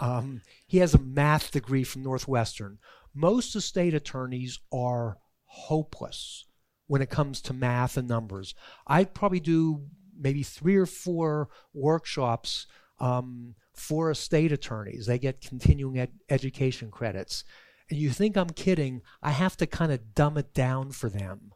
Um, 0.00 0.42
he 0.66 0.78
has 0.78 0.94
a 0.94 0.98
math 0.98 1.50
degree 1.50 1.84
from 1.84 2.02
Northwestern. 2.02 2.78
Most 3.14 3.54
estate 3.54 3.94
attorneys 3.94 4.58
are 4.72 5.18
hopeless 5.44 6.46
when 6.86 7.02
it 7.02 7.10
comes 7.10 7.40
to 7.42 7.52
math 7.52 7.96
and 7.96 8.08
numbers. 8.08 8.54
I'd 8.86 9.14
probably 9.14 9.40
do 9.40 9.86
maybe 10.18 10.42
three 10.42 10.76
or 10.76 10.86
four 10.86 11.48
workshops 11.72 12.66
um, 12.98 13.54
for 13.80 14.10
estate 14.10 14.52
attorneys. 14.52 15.06
They 15.06 15.18
get 15.18 15.40
continuing 15.40 15.98
ed- 15.98 16.12
education 16.28 16.90
credits. 16.90 17.44
And 17.88 17.98
you 17.98 18.10
think 18.10 18.36
I'm 18.36 18.50
kidding, 18.50 19.00
I 19.22 19.30
have 19.30 19.56
to 19.56 19.66
kind 19.66 19.90
of 19.90 20.14
dumb 20.14 20.36
it 20.36 20.52
down 20.54 20.92
for 20.92 21.08
them 21.08 21.52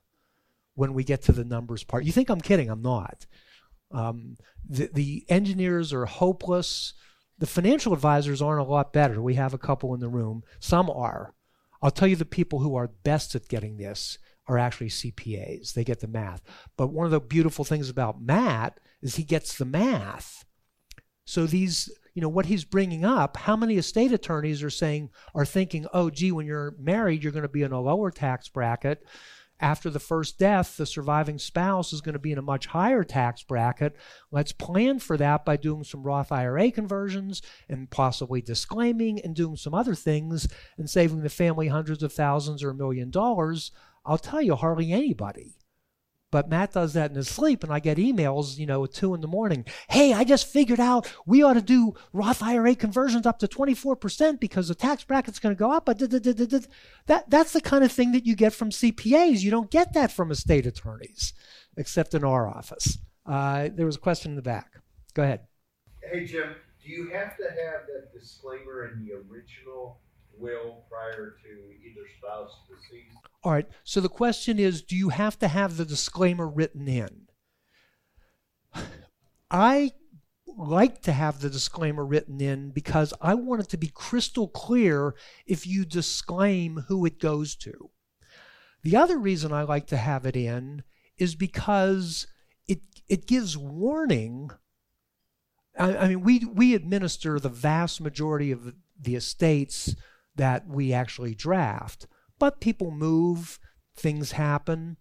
when 0.74 0.94
we 0.94 1.04
get 1.04 1.22
to 1.22 1.32
the 1.32 1.44
numbers 1.44 1.84
part. 1.84 2.04
You 2.04 2.12
think 2.12 2.30
I'm 2.30 2.40
kidding, 2.40 2.70
I'm 2.70 2.82
not. 2.82 3.26
Um, 3.92 4.36
the, 4.68 4.90
the 4.92 5.24
engineers 5.28 5.92
are 5.92 6.06
hopeless. 6.06 6.94
The 7.38 7.46
financial 7.46 7.92
advisors 7.92 8.42
aren't 8.42 8.66
a 8.66 8.70
lot 8.70 8.92
better. 8.92 9.22
We 9.22 9.34
have 9.34 9.54
a 9.54 9.58
couple 9.58 9.94
in 9.94 10.00
the 10.00 10.08
room. 10.08 10.42
Some 10.58 10.90
are. 10.90 11.34
I'll 11.82 11.90
tell 11.90 12.08
you 12.08 12.16
the 12.16 12.24
people 12.24 12.60
who 12.60 12.74
are 12.74 12.88
best 12.88 13.34
at 13.34 13.48
getting 13.48 13.76
this 13.76 14.18
are 14.48 14.58
actually 14.58 14.88
CPAs. 14.88 15.74
They 15.74 15.84
get 15.84 16.00
the 16.00 16.08
math. 16.08 16.42
But 16.76 16.88
one 16.88 17.04
of 17.04 17.12
the 17.12 17.20
beautiful 17.20 17.64
things 17.64 17.90
about 17.90 18.22
Matt 18.22 18.80
is 19.02 19.16
he 19.16 19.24
gets 19.24 19.56
the 19.56 19.66
math. 19.66 20.44
So 21.24 21.46
these, 21.46 21.90
you 22.14 22.22
know, 22.22 22.28
what 22.28 22.46
he's 22.46 22.64
bringing 22.64 23.04
up, 23.04 23.36
how 23.36 23.56
many 23.56 23.76
estate 23.76 24.12
attorneys 24.12 24.62
are 24.62 24.70
saying, 24.70 25.10
are 25.34 25.44
thinking, 25.44 25.86
oh, 25.92 26.10
gee, 26.10 26.32
when 26.32 26.46
you're 26.46 26.74
married, 26.78 27.22
you're 27.22 27.32
going 27.32 27.42
to 27.42 27.48
be 27.48 27.62
in 27.62 27.72
a 27.72 27.80
lower 27.80 28.10
tax 28.10 28.48
bracket. 28.48 29.04
After 29.60 29.88
the 29.88 30.00
first 30.00 30.38
death, 30.38 30.76
the 30.76 30.86
surviving 30.86 31.38
spouse 31.38 31.92
is 31.92 32.00
going 32.00 32.14
to 32.14 32.18
be 32.18 32.32
in 32.32 32.38
a 32.38 32.42
much 32.42 32.66
higher 32.66 33.04
tax 33.04 33.42
bracket. 33.42 33.96
Let's 34.30 34.52
plan 34.52 34.98
for 34.98 35.16
that 35.16 35.44
by 35.44 35.56
doing 35.56 35.84
some 35.84 36.02
Roth 36.02 36.32
IRA 36.32 36.70
conversions 36.70 37.40
and 37.68 37.90
possibly 37.90 38.42
disclaiming 38.42 39.20
and 39.20 39.34
doing 39.34 39.56
some 39.56 39.74
other 39.74 39.94
things 39.94 40.48
and 40.76 40.90
saving 40.90 41.22
the 41.22 41.28
family 41.28 41.68
hundreds 41.68 42.02
of 42.02 42.12
thousands 42.12 42.62
or 42.62 42.70
a 42.70 42.74
million 42.74 43.10
dollars. 43.10 43.70
I'll 44.04 44.18
tell 44.18 44.42
you, 44.42 44.54
hardly 44.54 44.92
anybody 44.92 45.54
but 46.34 46.48
Matt 46.48 46.72
does 46.72 46.94
that 46.94 47.12
in 47.12 47.16
his 47.16 47.28
sleep, 47.28 47.62
and 47.62 47.72
I 47.72 47.78
get 47.78 47.96
emails, 47.96 48.58
you 48.58 48.66
know, 48.66 48.82
at 48.82 48.92
two 48.92 49.14
in 49.14 49.20
the 49.20 49.28
morning. 49.28 49.64
Hey, 49.88 50.12
I 50.12 50.24
just 50.24 50.48
figured 50.48 50.80
out 50.80 51.08
we 51.24 51.44
ought 51.44 51.52
to 51.52 51.62
do 51.62 51.94
Roth 52.12 52.42
IRA 52.42 52.74
conversions 52.74 53.24
up 53.24 53.38
to 53.38 53.46
24% 53.46 54.40
because 54.40 54.66
the 54.66 54.74
tax 54.74 55.04
bracket's 55.04 55.38
going 55.38 55.54
to 55.54 55.58
go 55.58 55.70
up. 55.70 55.86
But 55.86 56.00
that, 56.00 57.24
that's 57.28 57.52
the 57.52 57.60
kind 57.60 57.84
of 57.84 57.92
thing 57.92 58.10
that 58.10 58.26
you 58.26 58.34
get 58.34 58.52
from 58.52 58.70
CPAs. 58.70 59.42
You 59.42 59.52
don't 59.52 59.70
get 59.70 59.94
that 59.94 60.10
from 60.10 60.32
estate 60.32 60.66
attorneys, 60.66 61.34
except 61.76 62.14
in 62.14 62.24
our 62.24 62.48
office. 62.48 62.98
Uh, 63.24 63.68
there 63.72 63.86
was 63.86 63.94
a 63.94 64.00
question 64.00 64.32
in 64.32 64.36
the 64.36 64.42
back. 64.42 64.72
Go 65.14 65.22
ahead. 65.22 65.42
Hey, 66.02 66.24
Jim, 66.24 66.56
do 66.82 66.90
you 66.90 67.10
have 67.10 67.36
to 67.36 67.44
have 67.44 67.86
that 67.86 68.12
disclaimer 68.12 68.88
in 68.88 69.06
the 69.06 69.12
original 69.12 70.00
will 70.38 70.84
prior 70.90 71.36
to 71.42 71.48
either 71.48 72.06
spouse 72.18 72.50
deceased? 72.68 73.16
All 73.42 73.52
right. 73.52 73.68
So 73.84 74.00
the 74.00 74.08
question 74.08 74.58
is 74.58 74.82
do 74.82 74.96
you 74.96 75.10
have 75.10 75.38
to 75.40 75.48
have 75.48 75.76
the 75.76 75.84
disclaimer 75.84 76.48
written 76.48 76.88
in? 76.88 77.26
I 79.50 79.92
like 80.56 81.02
to 81.02 81.12
have 81.12 81.40
the 81.40 81.50
disclaimer 81.50 82.04
written 82.04 82.40
in 82.40 82.70
because 82.70 83.12
I 83.20 83.34
want 83.34 83.62
it 83.62 83.68
to 83.70 83.76
be 83.76 83.90
crystal 83.92 84.48
clear 84.48 85.14
if 85.46 85.66
you 85.66 85.84
disclaim 85.84 86.84
who 86.88 87.04
it 87.04 87.20
goes 87.20 87.56
to. 87.56 87.90
The 88.82 88.96
other 88.96 89.18
reason 89.18 89.52
I 89.52 89.62
like 89.62 89.86
to 89.88 89.96
have 89.96 90.26
it 90.26 90.36
in 90.36 90.82
is 91.16 91.34
because 91.34 92.26
it 92.66 92.80
it 93.08 93.26
gives 93.26 93.56
warning. 93.56 94.50
I, 95.78 95.96
I 95.96 96.08
mean, 96.08 96.20
we 96.20 96.40
we 96.44 96.74
administer 96.74 97.38
the 97.38 97.48
vast 97.48 98.00
majority 98.00 98.50
of 98.50 98.64
the, 98.64 98.74
the 98.98 99.16
estates 99.16 99.94
that 100.36 100.66
we 100.66 100.92
actually 100.92 101.34
draft. 101.34 102.06
But 102.38 102.60
people 102.60 102.90
move, 102.90 103.58
things 103.96 104.32
happen. 104.32 104.96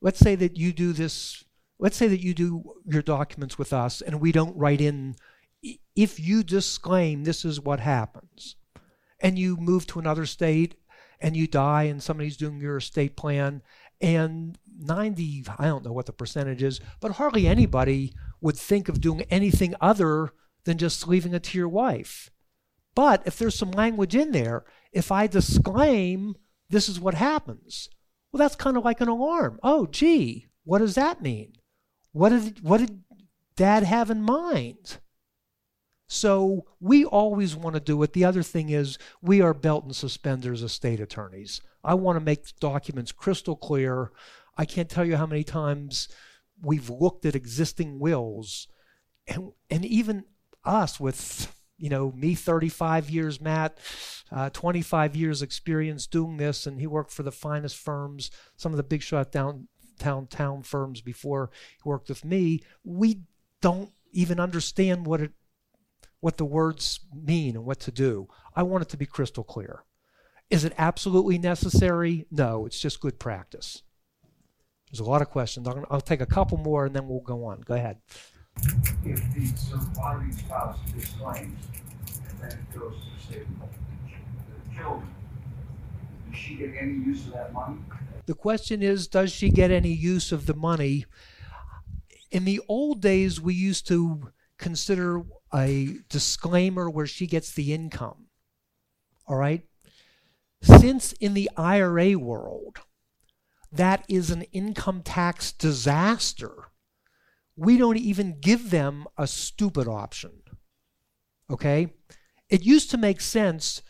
Let's 0.00 0.18
say 0.18 0.34
that 0.36 0.56
you 0.56 0.72
do 0.72 0.92
this, 0.92 1.44
let's 1.78 1.96
say 1.96 2.08
that 2.08 2.22
you 2.22 2.34
do 2.34 2.62
your 2.84 3.02
documents 3.02 3.58
with 3.58 3.72
us 3.72 4.00
and 4.00 4.20
we 4.20 4.32
don't 4.32 4.56
write 4.56 4.80
in, 4.80 5.16
if 5.96 6.20
you 6.20 6.42
disclaim 6.42 7.24
this 7.24 7.44
is 7.44 7.60
what 7.60 7.80
happens, 7.80 8.56
and 9.20 9.38
you 9.38 9.56
move 9.56 9.86
to 9.88 9.98
another 9.98 10.26
state 10.26 10.76
and 11.20 11.36
you 11.36 11.46
die 11.46 11.84
and 11.84 12.02
somebody's 12.02 12.36
doing 12.36 12.60
your 12.60 12.76
estate 12.76 13.16
plan 13.16 13.62
and 14.00 14.58
90 14.80 15.44
i 15.58 15.64
don't 15.64 15.84
know 15.84 15.92
what 15.92 16.06
the 16.06 16.12
percentage 16.12 16.62
is 16.62 16.80
but 17.00 17.12
hardly 17.12 17.46
anybody 17.46 18.12
would 18.40 18.56
think 18.56 18.88
of 18.88 19.00
doing 19.00 19.22
anything 19.22 19.74
other 19.80 20.30
than 20.64 20.78
just 20.78 21.08
leaving 21.08 21.34
it 21.34 21.42
to 21.42 21.58
your 21.58 21.68
wife 21.68 22.30
but 22.98 23.22
if 23.26 23.38
there's 23.38 23.54
some 23.54 23.70
language 23.70 24.16
in 24.16 24.32
there, 24.32 24.64
if 24.92 25.12
I 25.12 25.28
disclaim 25.28 26.34
this 26.68 26.88
is 26.88 26.98
what 26.98 27.14
happens, 27.14 27.88
well, 28.32 28.40
that's 28.40 28.56
kind 28.56 28.76
of 28.76 28.84
like 28.84 29.00
an 29.00 29.06
alarm. 29.06 29.60
Oh, 29.62 29.86
gee, 29.86 30.48
what 30.64 30.78
does 30.78 30.96
that 30.96 31.22
mean? 31.22 31.52
What 32.10 32.30
did, 32.30 32.60
what 32.60 32.78
did 32.78 33.04
dad 33.54 33.84
have 33.84 34.10
in 34.10 34.20
mind? 34.20 34.98
So 36.08 36.64
we 36.80 37.04
always 37.04 37.54
want 37.54 37.74
to 37.74 37.80
do 37.80 38.02
it. 38.02 38.14
The 38.14 38.24
other 38.24 38.42
thing 38.42 38.68
is 38.68 38.98
we 39.22 39.40
are 39.40 39.54
belt 39.54 39.84
and 39.84 39.94
suspenders 39.94 40.64
as 40.64 40.72
state 40.72 40.98
attorneys. 40.98 41.60
I 41.84 41.94
want 41.94 42.18
to 42.18 42.24
make 42.24 42.58
documents 42.58 43.12
crystal 43.12 43.54
clear. 43.54 44.10
I 44.56 44.64
can't 44.64 44.90
tell 44.90 45.04
you 45.04 45.14
how 45.14 45.26
many 45.26 45.44
times 45.44 46.08
we've 46.60 46.90
looked 46.90 47.24
at 47.26 47.36
existing 47.36 48.00
wills 48.00 48.66
and, 49.28 49.52
and 49.70 49.84
even 49.84 50.24
us 50.64 50.98
with 50.98 51.54
you 51.78 51.88
know, 51.88 52.12
me 52.12 52.34
35 52.34 53.08
years, 53.08 53.40
Matt, 53.40 53.78
uh, 54.32 54.50
25 54.50 55.16
years 55.16 55.42
experience 55.42 56.06
doing 56.06 56.36
this, 56.36 56.66
and 56.66 56.80
he 56.80 56.86
worked 56.86 57.12
for 57.12 57.22
the 57.22 57.32
finest 57.32 57.76
firms, 57.76 58.30
some 58.56 58.72
of 58.72 58.76
the 58.76 58.82
big 58.82 59.02
shot 59.02 59.32
downtown 59.32 60.26
town 60.26 60.62
firms 60.62 61.00
before 61.00 61.50
he 61.82 61.88
worked 61.88 62.08
with 62.08 62.24
me. 62.24 62.60
We 62.84 63.22
don't 63.62 63.90
even 64.12 64.40
understand 64.40 65.06
what 65.06 65.20
it, 65.20 65.32
what 66.20 66.36
the 66.36 66.44
words 66.44 67.00
mean 67.14 67.54
and 67.54 67.64
what 67.64 67.80
to 67.80 67.92
do. 67.92 68.28
I 68.54 68.64
want 68.64 68.82
it 68.82 68.88
to 68.90 68.96
be 68.96 69.06
crystal 69.06 69.44
clear. 69.44 69.84
Is 70.50 70.64
it 70.64 70.72
absolutely 70.78 71.38
necessary? 71.38 72.26
No, 72.30 72.66
it's 72.66 72.80
just 72.80 73.00
good 73.00 73.20
practice. 73.20 73.82
There's 74.90 75.00
a 75.00 75.04
lot 75.04 75.22
of 75.22 75.30
questions. 75.30 75.68
I'll, 75.68 75.84
I'll 75.90 76.00
take 76.00 76.22
a 76.22 76.26
couple 76.26 76.58
more 76.58 76.86
and 76.86 76.96
then 76.96 77.06
we'll 77.06 77.20
go 77.20 77.44
on. 77.44 77.60
Go 77.60 77.74
ahead 77.74 77.98
if 79.04 79.34
the 79.34 80.32
spouse 80.32 80.78
disclaims 80.94 81.58
and 82.28 82.40
then 82.40 82.52
it 82.52 82.78
goes 82.78 82.94
to 82.94 83.32
say 83.32 83.40
the 83.40 84.76
children, 84.76 85.08
does 86.30 86.38
she 86.38 86.54
get 86.56 86.74
any 86.78 86.92
use 86.92 87.26
of 87.26 87.32
that 87.32 87.52
money? 87.52 87.78
The 88.26 88.34
question 88.34 88.82
is, 88.82 89.08
does 89.08 89.32
she 89.32 89.50
get 89.50 89.70
any 89.70 89.92
use 89.92 90.32
of 90.32 90.46
the 90.46 90.54
money? 90.54 91.06
in 92.30 92.44
the 92.44 92.60
old 92.68 93.00
days, 93.00 93.40
we 93.40 93.54
used 93.54 93.86
to 93.88 94.32
consider 94.58 95.22
a 95.54 95.96
disclaimer 96.08 96.90
where 96.90 97.06
she 97.06 97.26
gets 97.26 97.52
the 97.52 97.72
income. 97.72 98.26
All 99.26 99.36
right? 99.36 99.62
Since 100.60 101.12
in 101.14 101.34
the 101.34 101.50
IRA 101.56 102.18
world, 102.18 102.78
that 103.70 104.04
is 104.08 104.30
an 104.30 104.42
income 104.52 105.02
tax 105.02 105.52
disaster, 105.52 106.67
we 107.58 107.76
don't 107.76 107.98
even 107.98 108.38
give 108.40 108.70
them 108.70 109.04
a 109.18 109.26
stupid 109.26 109.88
option. 109.88 110.30
Okay? 111.50 111.88
It 112.48 112.62
used 112.62 112.90
to 112.92 112.96
make 112.96 113.20
sense 113.20 113.82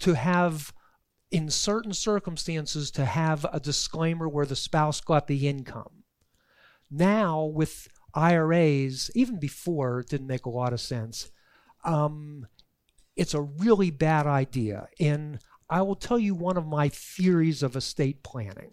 to 0.00 0.14
have, 0.14 0.72
in 1.30 1.50
certain 1.50 1.92
circumstances, 1.92 2.90
to 2.92 3.04
have 3.04 3.44
a 3.52 3.60
disclaimer 3.60 4.26
where 4.26 4.46
the 4.46 4.56
spouse 4.56 5.02
got 5.02 5.26
the 5.26 5.46
income. 5.46 6.04
Now, 6.90 7.44
with 7.44 7.88
IRAs, 8.14 9.10
even 9.14 9.38
before, 9.38 10.00
it 10.00 10.08
didn't 10.08 10.26
make 10.26 10.46
a 10.46 10.50
lot 10.50 10.72
of 10.72 10.80
sense. 10.80 11.30
Um, 11.84 12.46
it's 13.16 13.34
a 13.34 13.42
really 13.42 13.90
bad 13.90 14.26
idea. 14.26 14.88
And 14.98 15.40
I 15.68 15.82
will 15.82 15.94
tell 15.94 16.18
you 16.18 16.34
one 16.34 16.56
of 16.56 16.66
my 16.66 16.88
theories 16.88 17.62
of 17.62 17.76
estate 17.76 18.22
planning. 18.22 18.72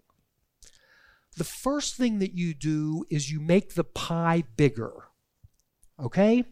The 1.38 1.44
first 1.44 1.94
thing 1.94 2.18
that 2.18 2.34
you 2.34 2.52
do 2.52 3.04
is 3.10 3.30
you 3.30 3.38
make 3.38 3.74
the 3.74 3.84
pie 3.84 4.42
bigger. 4.56 4.92
Okay? 6.02 6.42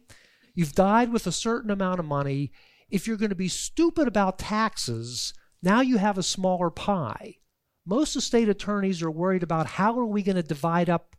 You've 0.55 0.75
died 0.75 1.13
with 1.13 1.27
a 1.27 1.33
certain 1.33 1.73
amount 1.73 1.99
of 1.99 2.07
money. 2.07 2.53
If 2.89 3.07
you're 3.09 3.17
going 3.17 3.31
to 3.31 3.35
be 3.35 3.49
stupid 3.49 4.07
about 4.07 4.39
taxes, 4.39 5.35
now 5.61 5.81
you 5.81 5.99
have 5.99 6.19
a 6.19 6.23
smaller 6.23 6.71
pie. 6.71 7.39
Most 7.85 8.15
estate 8.15 8.49
attorneys 8.49 9.03
are 9.03 9.11
worried 9.11 9.43
about 9.43 9.67
how 9.67 9.99
are 9.99 10.07
we 10.07 10.23
going 10.23 10.37
to 10.37 10.43
divide 10.43 10.89
up 10.89 11.17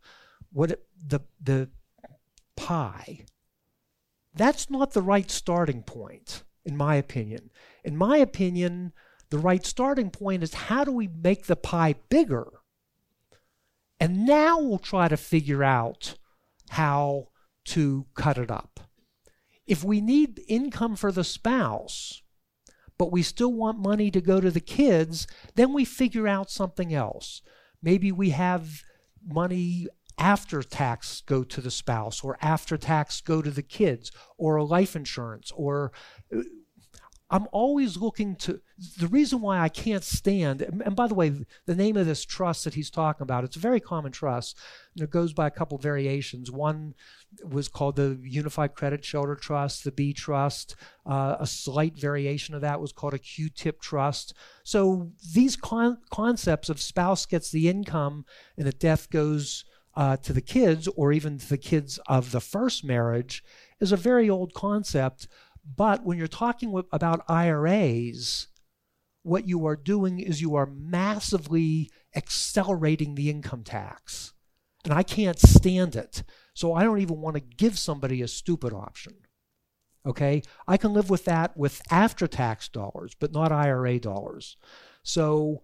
what 0.50 0.82
the 1.06 1.20
the 1.38 1.68
pie. 2.56 3.26
That's 4.34 4.70
not 4.70 4.94
the 4.94 5.02
right 5.02 5.30
starting 5.30 5.82
point, 5.82 6.42
in 6.64 6.74
my 6.74 6.94
opinion. 6.94 7.50
In 7.84 7.98
my 7.98 8.16
opinion, 8.16 8.94
the 9.28 9.38
right 9.38 9.64
starting 9.66 10.10
point 10.10 10.42
is 10.42 10.54
how 10.54 10.84
do 10.84 10.92
we 10.92 11.06
make 11.06 11.46
the 11.46 11.56
pie 11.56 11.96
bigger? 12.08 12.57
And 14.00 14.26
now 14.26 14.60
we'll 14.60 14.78
try 14.78 15.08
to 15.08 15.16
figure 15.16 15.64
out 15.64 16.14
how 16.70 17.28
to 17.66 18.06
cut 18.14 18.38
it 18.38 18.50
up. 18.50 18.80
If 19.66 19.84
we 19.84 20.00
need 20.00 20.40
income 20.48 20.96
for 20.96 21.12
the 21.12 21.24
spouse, 21.24 22.22
but 22.96 23.12
we 23.12 23.22
still 23.22 23.52
want 23.52 23.78
money 23.78 24.10
to 24.10 24.20
go 24.20 24.40
to 24.40 24.50
the 24.50 24.60
kids, 24.60 25.26
then 25.54 25.72
we 25.72 25.84
figure 25.84 26.26
out 26.26 26.50
something 26.50 26.92
else. 26.94 27.42
Maybe 27.82 28.10
we 28.10 28.30
have 28.30 28.82
money 29.24 29.86
after 30.18 30.62
tax 30.62 31.22
go 31.26 31.44
to 31.44 31.60
the 31.60 31.70
spouse 31.70 32.24
or 32.24 32.36
after 32.42 32.76
tax 32.76 33.20
go 33.20 33.40
to 33.40 33.50
the 33.50 33.62
kids 33.62 34.10
or 34.36 34.56
a 34.56 34.64
life 34.64 34.96
insurance 34.96 35.52
or 35.54 35.92
I'm 37.30 37.46
always 37.52 37.98
looking 37.98 38.36
to 38.36 38.60
the 38.96 39.06
reason 39.06 39.40
why 39.40 39.58
I 39.58 39.68
can't 39.68 40.04
stand 40.04 40.62
and 40.62 40.96
by 40.96 41.06
the 41.06 41.14
way 41.14 41.32
the 41.66 41.74
name 41.74 41.96
of 41.96 42.06
this 42.06 42.24
trust 42.24 42.64
that 42.64 42.74
he's 42.74 42.90
talking 42.90 43.22
about 43.22 43.44
it's 43.44 43.56
a 43.56 43.60
very 43.60 43.80
common 43.80 44.12
trust. 44.12 44.56
And 44.94 45.04
it 45.04 45.10
goes 45.10 45.32
by 45.32 45.46
a 45.46 45.50
couple 45.50 45.76
variations. 45.78 46.50
One 46.50 46.94
was 47.44 47.68
called 47.68 47.96
the 47.96 48.18
Unified 48.22 48.74
Credit 48.74 49.04
Shelter 49.04 49.34
Trust 49.34 49.84
the 49.84 49.92
B 49.92 50.12
Trust. 50.12 50.74
Uh, 51.04 51.36
a 51.38 51.46
slight 51.46 51.98
variation 51.98 52.54
of 52.54 52.62
that 52.62 52.80
was 52.80 52.92
called 52.92 53.14
a 53.14 53.18
QTIP 53.18 53.80
trust. 53.80 54.34
So 54.64 55.12
these 55.34 55.56
con- 55.56 55.98
concepts 56.10 56.68
of 56.68 56.80
spouse 56.80 57.26
gets 57.26 57.50
the 57.50 57.68
income 57.68 58.24
and 58.56 58.66
the 58.66 58.72
death 58.72 59.10
goes 59.10 59.64
uh, 59.98 60.16
to 60.16 60.32
the 60.32 60.40
kids 60.40 60.88
or 60.96 61.12
even 61.12 61.38
to 61.38 61.48
the 61.48 61.58
kids 61.58 61.98
of 62.06 62.30
the 62.30 62.40
first 62.40 62.84
marriage 62.84 63.42
is 63.80 63.90
a 63.90 63.96
very 63.96 64.30
old 64.30 64.54
concept. 64.54 65.26
But 65.76 66.04
when 66.04 66.18
you're 66.18 66.26
talking 66.26 66.70
w- 66.70 66.88
about 66.92 67.24
IRAs, 67.28 68.48
what 69.22 69.46
you 69.46 69.66
are 69.66 69.76
doing 69.76 70.20
is 70.20 70.40
you 70.40 70.54
are 70.54 70.66
massively 70.66 71.90
accelerating 72.16 73.14
the 73.14 73.28
income 73.30 73.64
tax. 73.64 74.32
And 74.84 74.94
I 74.94 75.02
can't 75.02 75.38
stand 75.38 75.96
it. 75.96 76.22
So 76.54 76.72
I 76.72 76.82
don't 76.82 77.00
even 77.00 77.20
want 77.20 77.34
to 77.34 77.40
give 77.40 77.78
somebody 77.78 78.22
a 78.22 78.28
stupid 78.28 78.72
option. 78.72 79.14
Okay? 80.06 80.42
I 80.66 80.76
can 80.76 80.94
live 80.94 81.10
with 81.10 81.24
that 81.26 81.56
with 81.56 81.82
after 81.90 82.26
tax 82.26 82.68
dollars, 82.68 83.12
but 83.18 83.32
not 83.32 83.52
IRA 83.52 83.98
dollars. 83.98 84.56
So 85.02 85.62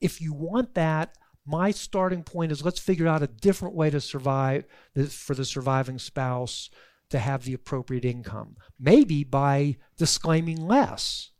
if 0.00 0.20
you 0.20 0.32
want 0.32 0.74
that, 0.74 1.16
my 1.44 1.70
starting 1.72 2.22
point 2.22 2.52
is 2.52 2.64
let's 2.64 2.78
figure 2.78 3.08
out 3.08 3.22
a 3.22 3.26
different 3.26 3.74
way 3.74 3.90
to 3.90 4.00
survive 4.00 4.64
for 5.10 5.34
the 5.34 5.44
surviving 5.44 5.98
spouse 5.98 6.70
to 7.12 7.18
have 7.18 7.44
the 7.44 7.54
appropriate 7.54 8.04
income. 8.04 8.56
Maybe 8.78 9.24
by 9.24 9.76
disclaiming 9.96 10.66
less. 10.66 11.30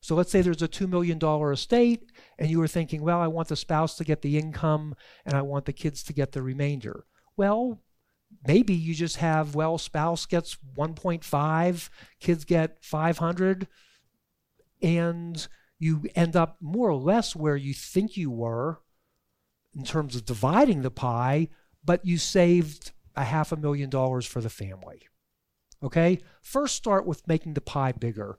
So 0.00 0.14
let's 0.14 0.30
say 0.32 0.40
there's 0.40 0.62
a 0.62 0.68
$2 0.68 0.88
million 0.88 1.18
estate, 1.52 2.10
and 2.38 2.50
you 2.50 2.58
were 2.58 2.68
thinking, 2.68 3.02
well, 3.02 3.20
I 3.20 3.28
want 3.28 3.48
the 3.48 3.56
spouse 3.56 3.96
to 3.96 4.04
get 4.04 4.22
the 4.22 4.36
income 4.36 4.94
and 5.24 5.34
I 5.36 5.42
want 5.42 5.64
the 5.64 5.72
kids 5.72 6.02
to 6.04 6.12
get 6.12 6.32
the 6.32 6.42
remainder. 6.42 7.04
Well, 7.36 7.80
maybe 8.46 8.74
you 8.74 8.94
just 8.94 9.18
have, 9.18 9.54
well, 9.54 9.78
spouse 9.78 10.26
gets 10.26 10.56
1.5, 10.76 11.88
kids 12.18 12.44
get 12.44 12.78
500, 12.82 13.68
and 14.82 15.46
you 15.78 16.02
end 16.16 16.34
up 16.34 16.56
more 16.60 16.88
or 16.90 17.00
less 17.00 17.36
where 17.36 17.56
you 17.56 17.72
think 17.72 18.16
you 18.16 18.30
were 18.30 18.80
in 19.76 19.84
terms 19.84 20.16
of 20.16 20.24
dividing 20.24 20.82
the 20.82 20.90
pie, 20.90 21.48
but 21.84 22.04
you 22.04 22.18
saved 22.18 22.92
a 23.16 23.24
half 23.24 23.52
a 23.52 23.56
million 23.56 23.90
dollars 23.90 24.26
for 24.26 24.40
the 24.40 24.50
family. 24.50 25.02
Okay? 25.82 26.18
First, 26.42 26.76
start 26.76 27.06
with 27.06 27.26
making 27.26 27.54
the 27.54 27.60
pie 27.60 27.92
bigger. 27.92 28.38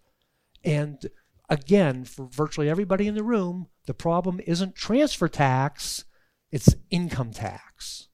And 0.64 1.06
again, 1.50 2.06
for 2.06 2.26
virtually 2.26 2.70
everybody 2.70 3.08
in 3.08 3.16
the 3.16 3.24
room, 3.24 3.68
the 3.86 3.94
problem 3.94 4.40
isn't 4.46 4.76
transfer 4.76 5.28
tax, 5.28 6.06
it's 6.52 6.76
income 6.90 7.32
tax. 7.32 8.08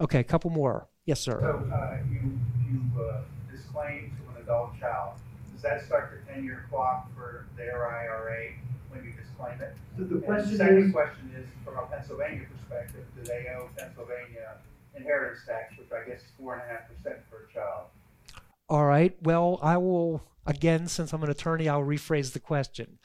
Okay, 0.00 0.20
a 0.20 0.24
couple 0.24 0.50
more. 0.50 0.88
Yes, 1.04 1.20
sir. 1.20 1.40
So 1.40 1.74
uh, 1.74 1.98
you, 2.10 2.38
you 2.70 3.02
uh, 3.02 3.22
disclaim 3.50 4.12
to 4.16 4.36
an 4.36 4.42
adult 4.42 4.78
child 4.78 5.14
does 5.52 5.62
that 5.62 5.84
start 5.84 6.10
the 6.26 6.32
ten-year 6.32 6.64
clock 6.70 7.14
for 7.14 7.44
their 7.54 7.86
IRA 7.86 8.52
when 8.88 9.04
you 9.04 9.12
disclaim 9.12 9.60
it? 9.60 9.74
The- 9.98 10.04
the 10.04 10.14
And 10.14 10.24
question 10.24 10.56
Second 10.56 10.84
is- 10.86 10.92
question 10.92 11.30
is, 11.36 11.46
from 11.64 11.76
a 11.76 11.86
Pennsylvania 11.86 12.46
perspective, 12.56 13.04
do 13.14 13.22
they 13.24 13.46
owe 13.54 13.68
Pennsylvania 13.76 14.56
inheritance 14.94 15.40
tax, 15.46 15.76
which 15.78 15.88
I 15.92 16.08
guess 16.08 16.20
is 16.20 16.26
four 16.38 16.54
and 16.54 16.62
a 16.62 16.66
half 16.66 16.88
percent 16.88 17.16
for 17.28 17.48
a 17.48 17.52
child? 17.52 17.86
All 18.68 18.86
right. 18.86 19.16
Well, 19.22 19.58
I 19.62 19.76
will, 19.76 20.22
again, 20.46 20.86
since 20.86 21.12
I'm 21.12 21.22
an 21.22 21.30
attorney, 21.30 21.68
I'll 21.68 21.82
rephrase 21.82 22.32
the 22.32 22.40
question. 22.40 22.98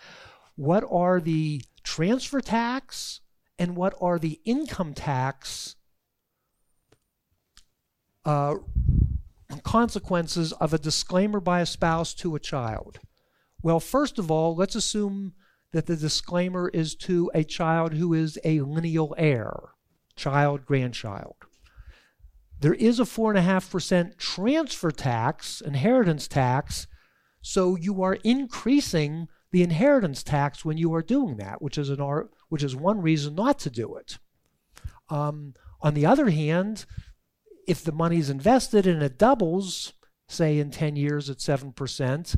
What 0.55 0.83
are 0.89 1.19
the 1.19 1.61
transfer 1.83 2.39
tax 2.41 3.21
and 3.57 3.75
what 3.75 3.93
are 3.99 4.19
the 4.19 4.39
income 4.45 4.93
tax 4.93 5.75
uh, 8.25 8.55
consequences 9.63 10.53
of 10.53 10.73
a 10.73 10.77
disclaimer 10.77 11.39
by 11.39 11.61
a 11.61 11.65
spouse 11.65 12.13
to 12.15 12.35
a 12.35 12.39
child? 12.39 12.99
Well, 13.61 13.79
first 13.79 14.19
of 14.19 14.29
all, 14.29 14.55
let's 14.55 14.75
assume 14.75 15.33
that 15.71 15.87
the 15.87 15.95
disclaimer 15.95 16.69
is 16.69 16.95
to 16.95 17.31
a 17.33 17.43
child 17.43 17.93
who 17.93 18.13
is 18.13 18.37
a 18.43 18.61
lineal 18.61 19.15
heir, 19.17 19.51
child, 20.15 20.65
grandchild. 20.65 21.35
There 22.59 22.73
is 22.73 22.99
a 22.99 23.03
4.5% 23.03 24.17
transfer 24.17 24.91
tax, 24.91 25.61
inheritance 25.61 26.27
tax, 26.27 26.87
so 27.41 27.75
you 27.75 28.01
are 28.01 28.17
increasing 28.23 29.27
the 29.51 29.61
inheritance 29.61 30.23
tax 30.23 30.65
when 30.65 30.77
you 30.77 30.93
are 30.93 31.01
doing 31.01 31.37
that, 31.37 31.61
which 31.61 31.77
is, 31.77 31.89
an, 31.89 32.27
which 32.49 32.63
is 32.63 32.75
one 32.75 33.01
reason 33.01 33.35
not 33.35 33.59
to 33.59 33.69
do 33.69 33.95
it. 33.95 34.17
Um, 35.09 35.53
on 35.81 35.93
the 35.93 36.05
other 36.05 36.29
hand, 36.29 36.85
if 37.67 37.83
the 37.83 37.91
money 37.91 38.17
is 38.17 38.29
invested 38.29 38.87
and 38.87 39.03
it 39.03 39.17
doubles, 39.17 39.93
say 40.27 40.59
in 40.59 40.71
10 40.71 40.95
years 40.95 41.29
at 41.29 41.37
7%, 41.37 42.35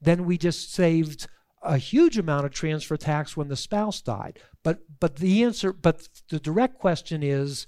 then 0.00 0.24
we 0.24 0.38
just 0.38 0.72
saved 0.72 1.26
a 1.62 1.76
huge 1.76 2.18
amount 2.18 2.46
of 2.46 2.52
transfer 2.52 2.96
tax 2.96 3.36
when 3.36 3.48
the 3.48 3.56
spouse 3.56 4.00
died. 4.00 4.38
But 4.62 4.78
but 5.00 5.16
the 5.16 5.42
answer 5.42 5.72
but 5.72 6.08
the 6.28 6.38
direct 6.38 6.78
question 6.78 7.22
is 7.22 7.66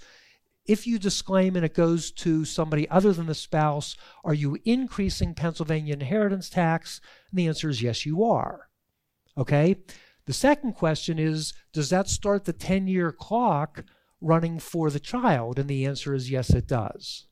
if 0.66 0.86
you 0.86 0.98
disclaim 0.98 1.56
and 1.56 1.64
it 1.64 1.74
goes 1.74 2.10
to 2.12 2.44
somebody 2.44 2.88
other 2.88 3.12
than 3.12 3.26
the 3.26 3.34
spouse, 3.34 3.96
are 4.24 4.34
you 4.34 4.58
increasing 4.64 5.34
Pennsylvania 5.34 5.94
inheritance 5.94 6.48
tax? 6.48 7.00
And 7.30 7.38
the 7.38 7.46
answer 7.46 7.68
is 7.68 7.82
yes, 7.82 8.06
you 8.06 8.22
are. 8.24 8.68
Okay? 9.36 9.76
The 10.26 10.32
second 10.32 10.74
question 10.74 11.18
is 11.18 11.52
does 11.72 11.90
that 11.90 12.08
start 12.08 12.44
the 12.44 12.52
10 12.52 12.86
year 12.86 13.10
clock 13.10 13.84
running 14.20 14.58
for 14.58 14.90
the 14.90 15.00
child? 15.00 15.58
And 15.58 15.68
the 15.68 15.86
answer 15.86 16.14
is 16.14 16.30
yes, 16.30 16.50
it 16.50 16.66
does. 16.66 17.26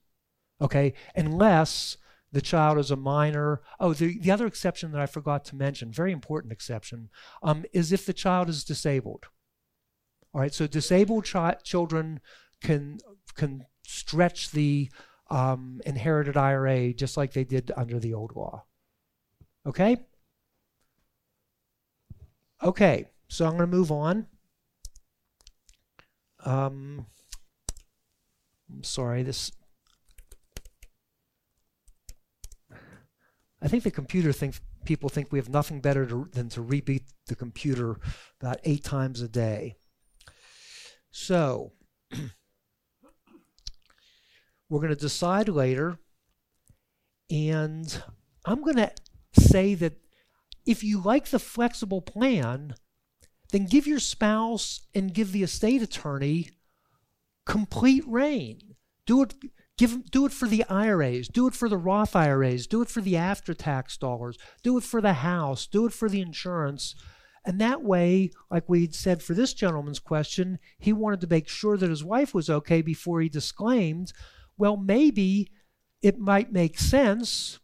Okay, 0.61 0.95
unless 1.15 1.97
the 2.33 2.41
child 2.41 2.79
is 2.79 2.91
a 2.91 2.97
minor. 2.97 3.63
Oh, 3.79 3.93
the, 3.93 4.19
the 4.19 4.31
other 4.31 4.47
exception 4.47 4.93
that 4.93 5.01
I 5.01 5.07
forgot 5.07 5.45
to 5.47 5.57
mention, 5.57 5.93
very 5.93 6.13
important 6.13 6.53
exception, 6.53 7.11
um, 7.43 7.65
is 7.73 7.93
if 7.93 8.05
the 8.05 8.13
child 8.13 8.49
is 8.49 8.65
disabled. 8.65 9.27
All 10.35 10.41
right, 10.41 10.53
so 10.53 10.67
disabled 10.67 11.27
chi- 11.27 11.57
children 11.63 12.21
can 12.61 12.99
can 13.35 13.65
stretch 13.85 14.51
the 14.51 14.91
um, 15.31 15.81
inherited 15.85 16.37
IRA 16.37 16.93
just 16.93 17.17
like 17.17 17.33
they 17.33 17.45
did 17.45 17.71
under 17.77 17.99
the 17.99 18.15
old 18.15 18.35
law. 18.35 18.65
Okay? 19.67 19.97
Okay, 22.63 23.07
so 23.29 23.45
I'm 23.45 23.53
going 23.53 23.71
to 23.71 23.77
move 23.77 23.93
on. 23.93 24.27
Um, 26.45 27.07
I'm 28.71 28.83
sorry, 28.83 29.23
this. 29.23 29.53
I 33.61 33.69
think 33.69 33.83
the 33.83 33.91
computer 33.91 34.33
thinks 34.33 34.61
people 34.85 35.09
think 35.09 35.31
we 35.31 35.39
have 35.39 35.49
nothing 35.49 35.81
better 35.81 36.07
to, 36.07 36.29
than 36.33 36.49
to 36.51 36.63
reboot 36.63 37.03
the 37.27 37.35
computer 37.35 37.99
about 38.41 38.61
eight 38.65 38.85
times 38.85 39.21
a 39.21 39.29
day. 39.29 39.77
So, 41.11 41.73
we're 44.69 44.81
going 44.81 44.91
to 44.91 44.97
decide 44.97 45.49
later, 45.49 45.99
and 47.31 48.03
I'm 48.45 48.63
going 48.63 48.77
to 48.77 48.93
say 49.39 49.75
that 49.75 49.95
if 50.67 50.85
you 50.85 51.01
like 51.01 51.29
the 51.29 51.39
flexible 51.39 52.03
plan, 52.03 52.75
then 53.53 53.67
give 53.67 53.87
your 53.87 54.01
spouse 54.01 54.83
and 54.95 55.15
give 55.15 55.33
the 55.33 55.43
estate 55.43 55.83
attorney 55.83 56.51
complete 57.47 58.05
rein. 58.07 58.61
Do 59.07 59.23
it 59.23 59.35
give 59.79 60.11
do 60.11 60.27
it 60.27 60.33
for 60.33 60.47
the 60.47 60.65
IRAs, 60.69 61.29
do 61.29 61.47
it 61.47 61.55
for 61.55 61.69
the 61.69 61.79
Roth 61.79 62.15
IRAs, 62.15 62.67
do 62.67 62.83
it 62.83 62.89
for 62.89 63.01
the 63.01 63.17
after 63.17 63.55
tax 63.55 63.97
dollars, 63.97 64.37
do 64.63 64.77
it 64.77 64.85
for 64.85 65.01
the 65.01 65.15
house, 65.15 65.67
do 65.67 65.87
it 65.87 65.93
for 65.93 66.09
the 66.09 66.21
insurance. 66.21 66.95
And 67.45 67.59
that 67.61 67.83
way, 67.83 68.31
like 68.51 68.69
we'd 68.69 68.95
said 68.95 69.23
for 69.23 69.33
this 69.33 69.55
gentleman's 69.55 70.01
question, 70.01 70.59
he 70.79 70.93
wanted 70.93 71.23
to 71.23 71.27
make 71.27 71.49
sure 71.49 71.79
that 71.79 71.89
his 71.89 72.05
wife 72.05 72.35
was 72.35 72.51
okay 72.51 72.83
before 72.83 73.23
he 73.23 73.31
disclaimed. 73.31 74.13
Well, 74.59 74.77
maybe 74.77 75.49
it 76.03 76.19
might 76.19 76.53
make 76.53 76.79
sense, 76.79 77.61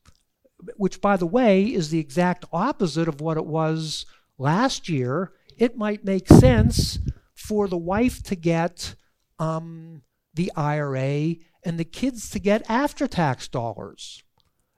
which 0.76 1.00
by 1.00 1.16
the 1.16 1.26
way 1.26 1.64
is 1.64 1.90
the 1.90 1.98
exact 1.98 2.46
opposite 2.52 3.08
of 3.08 3.20
what 3.20 3.36
it 3.36 3.46
was 3.46 4.06
last 4.38 4.88
year 4.88 5.32
it 5.56 5.76
might 5.76 6.04
make 6.04 6.28
sense 6.28 6.98
for 7.34 7.68
the 7.68 7.76
wife 7.76 8.22
to 8.24 8.36
get 8.36 8.94
um, 9.38 10.02
the 10.34 10.50
IRA 10.56 11.36
and 11.64 11.78
the 11.78 11.84
kids 11.84 12.30
to 12.30 12.38
get 12.38 12.68
after 12.68 13.06
tax 13.06 13.48
dollars. 13.48 14.22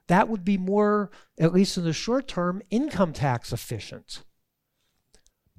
That 0.07 0.29
would 0.29 0.45
be 0.45 0.57
more, 0.57 1.11
at 1.39 1.53
least 1.53 1.77
in 1.77 1.83
the 1.83 1.93
short 1.93 2.27
term, 2.27 2.61
income 2.69 3.13
tax 3.13 3.51
efficient. 3.51 4.23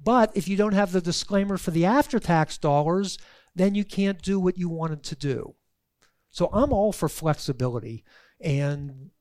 But 0.01 0.31
if 0.35 0.47
you 0.47 0.55
don't 0.55 0.73
have 0.73 0.91
the 0.91 1.01
disclaimer 1.01 1.57
for 1.57 1.71
the 1.71 1.85
after 1.85 2.19
tax 2.19 2.57
dollars, 2.57 3.17
then 3.53 3.75
you 3.75 3.83
can't 3.83 4.21
do 4.21 4.39
what 4.39 4.57
you 4.57 4.69
wanted 4.69 5.03
to 5.03 5.15
do. 5.15 5.55
So 6.29 6.49
I'm 6.53 6.71
all 6.71 6.91
for 6.91 7.09
flexibility. 7.09 8.03
And 8.41 9.11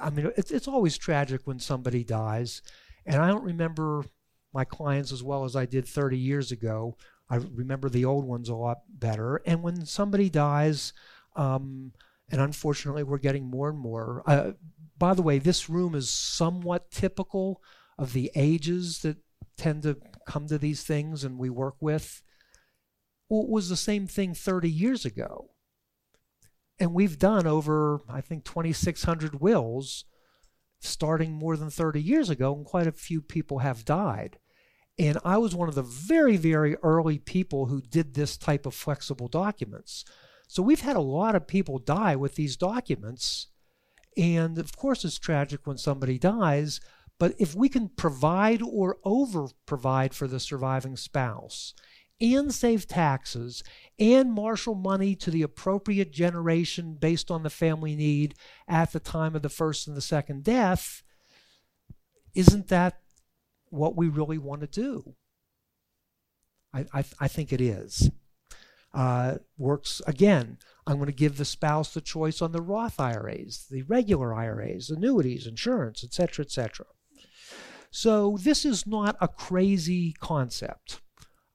I 0.00 0.10
mean, 0.10 0.30
it's, 0.36 0.50
it's 0.50 0.68
always 0.68 0.96
tragic 0.96 1.42
when 1.44 1.58
somebody 1.58 2.04
dies. 2.04 2.62
And 3.06 3.20
I 3.20 3.28
don't 3.28 3.44
remember 3.44 4.04
my 4.52 4.64
clients 4.64 5.12
as 5.12 5.22
well 5.22 5.44
as 5.44 5.56
I 5.56 5.66
did 5.66 5.86
30 5.86 6.16
years 6.16 6.52
ago. 6.52 6.96
I 7.28 7.36
remember 7.36 7.88
the 7.88 8.04
old 8.04 8.24
ones 8.24 8.48
a 8.48 8.54
lot 8.54 8.78
better. 8.88 9.40
And 9.46 9.62
when 9.62 9.86
somebody 9.86 10.30
dies, 10.30 10.92
um, 11.36 11.92
and 12.30 12.40
unfortunately 12.40 13.02
we're 13.02 13.18
getting 13.18 13.50
more 13.50 13.68
and 13.68 13.78
more. 13.78 14.22
Uh, 14.26 14.52
by 14.98 15.14
the 15.14 15.22
way, 15.22 15.38
this 15.38 15.68
room 15.68 15.94
is 15.94 16.08
somewhat 16.08 16.90
typical 16.90 17.60
of 17.98 18.12
the 18.12 18.30
ages 18.34 19.00
that 19.00 19.18
tend 19.56 19.82
to 19.82 19.96
come 20.26 20.46
to 20.46 20.58
these 20.58 20.82
things 20.82 21.24
and 21.24 21.38
we 21.38 21.50
work 21.50 21.76
with. 21.80 22.22
Well, 23.28 23.42
it 23.42 23.48
was 23.48 23.68
the 23.68 23.76
same 23.76 24.06
thing 24.06 24.34
30 24.34 24.70
years 24.70 25.04
ago. 25.04 25.50
And 26.78 26.92
we've 26.92 27.18
done 27.18 27.46
over, 27.46 28.00
I 28.08 28.20
think, 28.20 28.44
2,600 28.44 29.40
wills 29.40 30.04
starting 30.80 31.32
more 31.32 31.56
than 31.56 31.70
30 31.70 32.00
years 32.02 32.30
ago, 32.30 32.54
and 32.54 32.64
quite 32.64 32.86
a 32.86 32.92
few 32.92 33.22
people 33.22 33.60
have 33.60 33.84
died. 33.84 34.38
And 34.98 35.18
I 35.24 35.38
was 35.38 35.54
one 35.54 35.68
of 35.68 35.74
the 35.74 35.82
very, 35.82 36.36
very 36.36 36.76
early 36.82 37.18
people 37.18 37.66
who 37.66 37.80
did 37.80 38.14
this 38.14 38.36
type 38.36 38.66
of 38.66 38.74
flexible 38.74 39.28
documents. 39.28 40.04
So 40.46 40.62
we've 40.62 40.82
had 40.82 40.96
a 40.96 41.00
lot 41.00 41.34
of 41.34 41.48
people 41.48 41.78
die 41.78 42.16
with 42.16 42.36
these 42.36 42.56
documents. 42.56 43.48
And 44.16 44.58
of 44.58 44.76
course, 44.76 45.04
it's 45.04 45.18
tragic 45.18 45.66
when 45.66 45.78
somebody 45.78 46.18
dies. 46.18 46.80
But 47.18 47.34
if 47.38 47.54
we 47.54 47.68
can 47.68 47.88
provide 47.88 48.62
or 48.62 48.98
over 49.04 49.48
provide 49.66 50.14
for 50.14 50.28
the 50.28 50.40
surviving 50.40 50.96
spouse 50.96 51.74
and 52.32 52.54
save 52.54 52.86
taxes 52.88 53.62
and 53.98 54.32
marshal 54.32 54.74
money 54.74 55.14
to 55.14 55.30
the 55.30 55.42
appropriate 55.42 56.12
generation 56.12 56.94
based 56.94 57.30
on 57.30 57.42
the 57.42 57.50
family 57.50 57.94
need 57.94 58.34
at 58.66 58.92
the 58.92 59.00
time 59.00 59.36
of 59.36 59.42
the 59.42 59.48
first 59.48 59.86
and 59.86 59.96
the 59.96 60.00
second 60.00 60.42
death, 60.42 61.02
isn't 62.34 62.68
that 62.68 63.00
what 63.70 63.96
we 63.96 64.08
really 64.08 64.38
want 64.38 64.60
to 64.62 64.66
do. 64.66 65.14
I, 66.72 66.86
I, 66.92 67.04
I 67.20 67.28
think 67.28 67.52
it 67.52 67.60
is. 67.60 68.10
Uh, 68.92 69.36
works 69.58 70.00
again. 70.06 70.58
I'm 70.86 70.96
going 70.96 71.06
to 71.06 71.12
give 71.12 71.36
the 71.36 71.44
spouse 71.44 71.92
the 71.92 72.00
choice 72.00 72.40
on 72.40 72.52
the 72.52 72.62
Roth 72.62 73.00
IRAs, 73.00 73.66
the 73.70 73.82
regular 73.82 74.32
IRAs, 74.32 74.90
annuities, 74.90 75.46
insurance, 75.46 76.04
etc., 76.04 76.44
etc. 76.44 76.86
So 77.90 78.38
this 78.40 78.64
is 78.64 78.86
not 78.86 79.16
a 79.20 79.28
crazy 79.28 80.12
concept. 80.12 81.00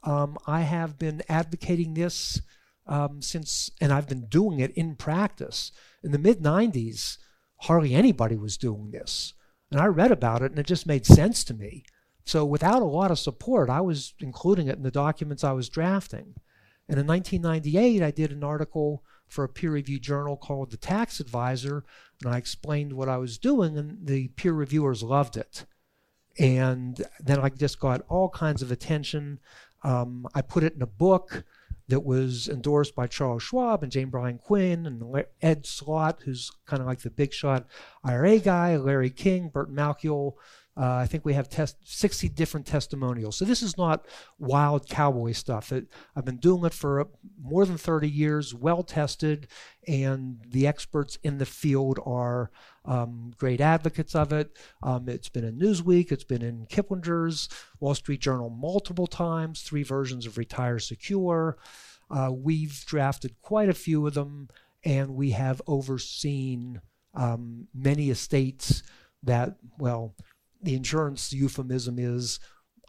Um, 0.03 0.37
I 0.47 0.61
have 0.61 0.97
been 0.97 1.21
advocating 1.27 1.93
this 1.93 2.41
um, 2.87 3.21
since, 3.21 3.69
and 3.79 3.91
I've 3.91 4.07
been 4.07 4.25
doing 4.27 4.59
it 4.59 4.71
in 4.71 4.95
practice. 4.95 5.71
In 6.03 6.11
the 6.11 6.19
mid 6.19 6.39
90s, 6.39 7.17
hardly 7.57 7.93
anybody 7.93 8.35
was 8.35 8.57
doing 8.57 8.91
this. 8.91 9.33
And 9.71 9.79
I 9.79 9.85
read 9.85 10.11
about 10.11 10.41
it, 10.41 10.51
and 10.51 10.59
it 10.59 10.65
just 10.65 10.87
made 10.87 11.05
sense 11.05 11.43
to 11.45 11.53
me. 11.53 11.83
So 12.25 12.45
without 12.45 12.81
a 12.81 12.85
lot 12.85 13.11
of 13.11 13.19
support, 13.19 13.69
I 13.69 13.81
was 13.81 14.13
including 14.19 14.67
it 14.67 14.77
in 14.77 14.83
the 14.83 14.91
documents 14.91 15.43
I 15.43 15.51
was 15.51 15.69
drafting. 15.69 16.35
And 16.87 16.99
in 16.99 17.05
1998, 17.05 18.01
I 18.01 18.11
did 18.11 18.31
an 18.31 18.43
article 18.43 19.03
for 19.27 19.43
a 19.43 19.49
peer 19.49 19.71
reviewed 19.71 20.01
journal 20.01 20.37
called 20.37 20.71
The 20.71 20.77
Tax 20.77 21.19
Advisor, 21.19 21.83
and 22.23 22.33
I 22.33 22.37
explained 22.37 22.93
what 22.93 23.09
I 23.09 23.17
was 23.17 23.37
doing, 23.37 23.77
and 23.77 24.07
the 24.07 24.29
peer 24.29 24.53
reviewers 24.53 25.03
loved 25.03 25.37
it. 25.37 25.65
And 26.39 27.05
then 27.19 27.39
I 27.39 27.49
just 27.49 27.79
got 27.79 28.05
all 28.09 28.29
kinds 28.29 28.61
of 28.61 28.71
attention. 28.71 29.39
Um, 29.83 30.27
I 30.33 30.41
put 30.41 30.63
it 30.63 30.75
in 30.75 30.81
a 30.81 30.87
book 30.87 31.43
that 31.89 32.03
was 32.05 32.47
endorsed 32.47 32.95
by 32.95 33.07
Charles 33.07 33.43
Schwab 33.43 33.81
and 33.81 33.91
Jane 33.91 34.09
Bryant 34.09 34.41
Quinn 34.41 34.85
and 34.85 35.25
Ed 35.41 35.65
Slott, 35.65 36.21
who's 36.23 36.51
kind 36.65 36.81
of 36.81 36.87
like 36.87 36.99
the 36.99 37.09
big 37.09 37.33
shot 37.33 37.65
IRA 38.03 38.37
guy, 38.39 38.77
Larry 38.77 39.09
King, 39.09 39.49
Burton 39.49 39.75
Malkiel, 39.75 40.33
uh, 40.79 40.95
I 40.95 41.07
think 41.07 41.25
we 41.25 41.33
have 41.33 41.49
test 41.49 41.75
60 41.83 42.29
different 42.29 42.65
testimonials. 42.65 43.35
So 43.35 43.43
this 43.43 43.61
is 43.61 43.77
not 43.77 44.05
wild 44.37 44.87
cowboy 44.87 45.33
stuff. 45.33 45.73
It, 45.73 45.87
I've 46.15 46.23
been 46.23 46.37
doing 46.37 46.63
it 46.63 46.73
for 46.73 47.05
more 47.41 47.65
than 47.65 47.77
30 47.77 48.09
years, 48.09 48.55
well 48.55 48.81
tested, 48.83 49.47
and 49.87 50.39
the 50.47 50.67
experts 50.67 51.17
in 51.21 51.37
the 51.37 51.45
field 51.45 51.99
are 52.05 52.49
um, 52.85 53.33
great 53.37 53.59
advocates 53.59 54.15
of 54.15 54.31
it. 54.31 54.57
Um, 54.81 55.09
it's 55.09 55.27
been 55.27 55.43
in 55.43 55.59
Newsweek, 55.59 56.13
it's 56.13 56.23
been 56.23 56.41
in 56.41 56.65
Kiplinger's, 56.67 57.49
Wall 57.81 57.93
Street 57.93 58.21
Journal 58.21 58.49
multiple 58.49 59.07
times, 59.07 59.61
three 59.61 59.83
versions 59.83 60.25
of 60.25 60.37
Retire 60.37 60.79
Secure. 60.79 61.57
Uh, 62.09 62.31
we've 62.33 62.85
drafted 62.85 63.35
quite 63.41 63.67
a 63.67 63.73
few 63.73 64.07
of 64.07 64.13
them, 64.13 64.47
and 64.85 65.15
we 65.15 65.31
have 65.31 65.61
overseen 65.67 66.79
um, 67.15 67.67
many 67.73 68.09
estates 68.09 68.81
that, 69.23 69.57
well, 69.77 70.15
the 70.61 70.75
insurance 70.75 71.31
euphemism 71.31 71.97
is 71.97 72.39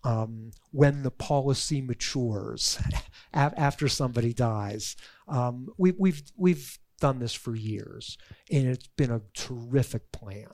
um, 0.05 0.51
when 0.73 1.03
the 1.03 1.11
policy 1.11 1.81
matures 1.81 2.79
after 3.35 3.89
somebody 3.89 4.33
dies. 4.33 4.97
Um, 5.29 5.69
we, 5.77 5.93
we've 5.93 6.23
we've 6.37 6.79
done 7.01 7.19
this 7.19 7.35
for 7.35 7.55
years, 7.55 8.19
and 8.51 8.67
it's 8.67 8.89
been 8.97 9.11
a 9.11 9.23
terrific 9.35 10.11
plan. 10.13 10.49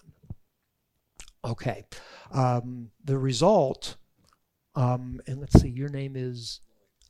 Okay, 1.45 1.85
um, 2.33 2.91
the 3.05 3.19
result, 3.19 3.97
um, 4.75 5.21
and 5.27 5.41
let's 5.41 5.61
see, 5.61 5.69
your 5.69 5.89
name 5.89 6.15
is 6.17 6.61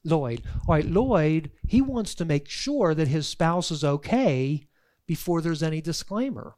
Lloyd. 0.04 0.42
All 0.68 0.74
right, 0.74 0.84
Lloyd, 0.84 1.50
he 1.66 1.80
wants 1.80 2.14
to 2.16 2.24
make 2.24 2.48
sure 2.48 2.94
that 2.94 3.08
his 3.08 3.26
spouse 3.26 3.70
is 3.70 3.82
okay 3.82 4.66
before 5.06 5.40
there's 5.40 5.62
any 5.62 5.80
disclaimer. 5.80 6.56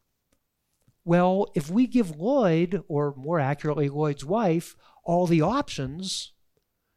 Well, 1.08 1.46
if 1.54 1.70
we 1.70 1.86
give 1.86 2.20
Lloyd, 2.20 2.82
or 2.86 3.14
more 3.16 3.40
accurately, 3.40 3.88
Lloyd's 3.88 4.26
wife, 4.26 4.76
all 5.04 5.26
the 5.26 5.40
options, 5.40 6.34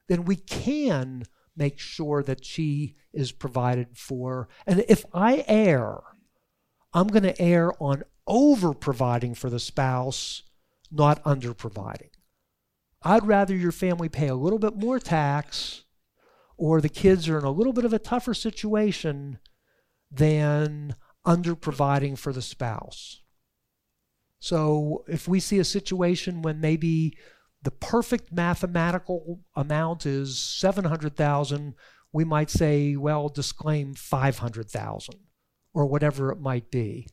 then 0.10 0.26
we 0.26 0.36
can 0.36 1.24
make 1.56 1.80
sure 1.80 2.22
that 2.22 2.44
she 2.44 2.98
is 3.14 3.32
provided 3.32 3.98
for. 3.98 4.50
And 4.68 4.84
if 4.90 5.06
I 5.14 5.46
err, 5.48 6.02
I'm 6.94 7.08
going 7.08 7.24
to 7.24 7.42
err 7.42 7.72
on 7.82 8.04
over 8.28 8.74
providing 8.74 9.34
for 9.34 9.50
the 9.50 9.62
spouse, 9.62 10.44
not 10.92 11.22
under 11.24 11.54
providing. 11.54 12.10
I'd 13.04 13.26
rather 13.26 13.56
your 13.56 13.72
family 13.72 14.10
pay 14.10 14.28
a 14.28 14.36
little 14.36 14.60
bit 14.60 14.76
more 14.76 15.00
tax 15.00 15.86
or 16.58 16.82
the 16.82 16.90
kids 16.90 17.30
are 17.30 17.38
in 17.38 17.46
a 17.46 17.50
little 17.50 17.72
bit 17.72 17.86
of 17.86 17.94
a 17.94 17.98
tougher 17.98 18.34
situation 18.34 19.40
than 20.12 20.98
under 21.24 21.56
providing 21.56 22.18
for 22.18 22.34
the 22.34 22.42
spouse. 22.42 23.22
So 24.42 25.06
if 25.08 25.28
we 25.28 25.40
see 25.40 25.60
a 25.60 25.64
situation 25.64 26.42
when 26.42 26.60
maybe 26.60 27.16
the 27.62 27.72
perfect 27.72 28.34
mathematical 28.34 29.42
amount 29.56 30.08
is 30.08 30.40
700,000, 30.40 31.76
we 32.12 32.26
might 32.26 32.50
say, 32.50 32.96
well, 32.96 33.30
disclaim 33.30 33.94
500,000 33.94 35.16
or 35.76 35.86
whatever 35.86 36.32
it 36.32 36.42
might 36.42 36.72
be. 36.72 37.08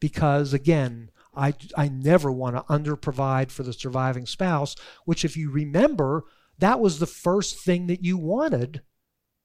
Because 0.00 0.52
again, 0.52 1.10
I, 1.36 1.54
I 1.76 1.88
never 1.88 2.32
want 2.32 2.56
to 2.56 2.64
under 2.68 2.96
provide 2.96 3.52
for 3.52 3.62
the 3.62 3.72
surviving 3.72 4.26
spouse, 4.26 4.74
which, 5.04 5.24
if 5.24 5.36
you 5.36 5.52
remember, 5.52 6.24
that 6.58 6.80
was 6.80 6.98
the 6.98 7.06
first 7.06 7.60
thing 7.60 7.86
that 7.86 8.04
you 8.04 8.18
wanted 8.18 8.82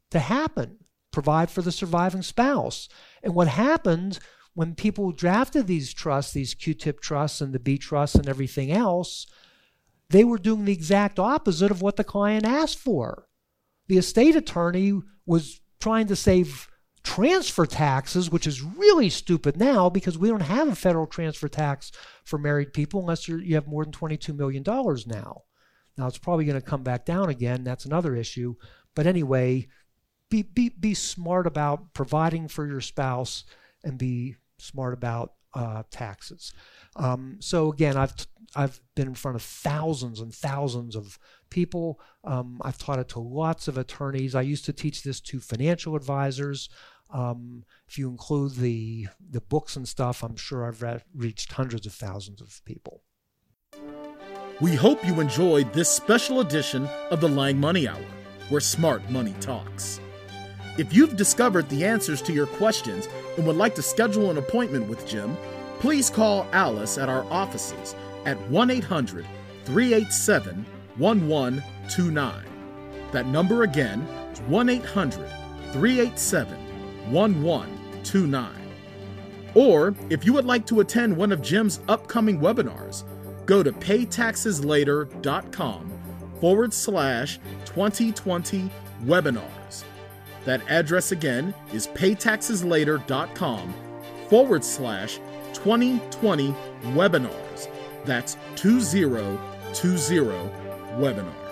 to 0.10 0.20
happen 0.20 0.80
provide 1.12 1.52
for 1.52 1.62
the 1.62 1.72
surviving 1.72 2.24
spouse. 2.24 2.90
And 3.22 3.36
what 3.36 3.48
happened 3.48 4.20
when 4.58 4.74
people 4.74 5.12
drafted 5.12 5.68
these 5.68 5.94
trusts, 5.94 6.34
these 6.34 6.56
QTIP 6.56 7.00
trusts 7.00 7.42
and 7.42 7.54
the 7.54 7.60
B 7.60 7.78
trusts 7.78 8.16
and 8.16 8.28
everything 8.28 8.72
else, 8.72 9.28
they 10.10 10.24
were 10.24 10.40
doing 10.40 10.66
the 10.66 10.74
exact 10.74 11.20
opposite 11.20 11.70
of 11.70 11.84
what 11.84 11.96
the 11.96 12.04
client 12.04 12.44
asked 12.44 12.80
for. 12.80 13.28
The 13.88 14.00
estate 14.00 14.36
attorney 14.36 15.00
was 15.28 15.62
trying 15.80 16.08
to 16.08 16.16
save 16.16 16.68
transfer 17.04 17.68
taxes, 17.68 18.32
which 18.32 18.48
is 18.48 18.64
really 18.64 19.12
stupid 19.12 19.58
now 19.58 19.92
because 19.92 20.18
we 20.18 20.28
don't 20.28 20.40
have 20.40 20.70
a 20.70 20.76
federal 20.76 21.06
transfer 21.06 21.48
tax 21.48 21.92
for 22.26 22.40
married 22.40 22.74
people 22.74 23.02
unless 23.02 23.28
you 23.28 23.54
have 23.54 23.68
more 23.68 23.86
than 23.86 23.94
$22 23.94 24.36
million 24.36 24.64
now. 24.66 25.44
Now, 26.00 26.08
it's 26.08 26.18
probably 26.18 26.46
going 26.46 26.60
to 26.60 26.68
come 26.68 26.82
back 26.82 27.06
down 27.06 27.30
again. 27.30 27.64
That's 27.64 27.86
another 27.86 28.16
issue. 28.16 28.56
But 28.96 29.06
anyway, 29.06 29.68
be, 30.32 30.42
be, 30.42 30.70
be 30.70 30.96
smart 30.96 31.46
about 31.46 31.94
providing 31.94 32.48
for 32.48 32.66
your 32.66 32.82
spouse 32.82 33.44
and 33.84 34.00
be 34.00 34.36
smart 34.60 34.94
about 34.94 35.34
uh, 35.54 35.84
taxes. 35.90 36.54
Um, 36.96 37.38
so 37.40 37.72
again, 37.72 37.98
I've 37.98 38.14
I've 38.56 38.80
been 38.96 39.08
in 39.08 39.16
front 39.16 39.36
of 39.36 39.42
thousands 39.42 40.20
and 40.20 40.34
thousands 40.34 40.96
of 40.96 41.20
people. 41.50 42.00
Um, 42.24 42.62
I've 42.64 42.78
taught 42.78 43.00
it 43.00 43.10
to 43.10 43.20
lots 43.20 43.68
of 43.68 43.78
attorneys. 43.78 44.36
I 44.36 44.42
used 44.42 44.66
to 44.66 44.74
teach 44.74 45.04
this 45.04 45.20
to 45.22 45.40
financial 45.40 45.96
advisors. 45.96 46.70
Um, 47.10 47.64
if 47.88 47.98
you 47.98 48.10
include 48.10 48.56
the 48.56 49.08
the 49.32 49.42
books 49.42 49.76
and 49.76 49.88
stuff, 49.88 50.24
I'm 50.24 50.36
sure 50.36 50.66
I've 50.66 50.82
re- 50.82 51.02
reached 51.16 51.54
hundreds 51.54 51.86
of 51.88 51.94
thousands 51.94 52.42
of 52.42 52.62
people. 52.66 53.04
We 54.60 54.76
hope 54.76 55.06
you 55.06 55.20
enjoyed 55.20 55.72
this 55.74 55.90
special 55.90 56.40
edition 56.40 56.88
of 57.12 57.22
the 57.22 57.30
Lange 57.30 57.60
Money 57.60 57.88
Hour, 57.88 58.06
where 58.50 58.62
smart 58.62 59.08
money 59.10 59.36
talks. 59.40 60.00
If 60.78 60.94
you've 60.94 61.16
discovered 61.16 61.68
the 61.70 61.86
answers 61.86 62.22
to 62.22 62.32
your 62.32 62.46
questions 62.46 63.10
and 63.36 63.48
would 63.48 63.56
like 63.56 63.74
to 63.76 63.82
schedule 63.82 64.30
an 64.30 64.38
appointment 64.38 64.88
with 64.88 65.08
Jim, 65.08 65.36
please 65.80 66.12
call 66.12 66.46
Alice 66.52 67.00
at 67.00 67.10
our 67.10 67.24
offices 67.32 67.96
at 68.26 68.40
1 68.50 68.70
800 68.70 69.26
387 69.66 70.66
1129. 70.98 72.44
That 73.12 73.26
number 73.26 73.64
again 73.64 74.02
is 74.32 74.40
1 74.42 74.70
800 74.70 75.28
387 75.72 77.12
1129. 77.12 78.54
Or 79.56 79.96
if 80.12 80.26
you 80.26 80.34
would 80.34 80.46
like 80.46 80.68
to 80.68 80.82
attend 80.82 81.18
one 81.18 81.32
of 81.32 81.42
Jim's 81.42 81.80
upcoming 81.88 82.40
webinars, 82.40 83.04
go 83.48 83.64
to 83.64 83.72
paytaxeslater.com 83.72 85.92
forward 86.40 86.72
slash 86.72 87.40
2020 87.66 88.70
webinars. 89.06 89.57
That 90.48 90.62
address 90.70 91.12
again 91.12 91.54
is 91.74 91.88
paytaxeslater.com 91.88 93.74
forward 94.30 94.64
slash 94.64 95.20
2020 95.52 96.56
webinars. 96.84 97.68
That's 98.06 98.38
2020 98.56 100.50
webinars. 100.96 101.47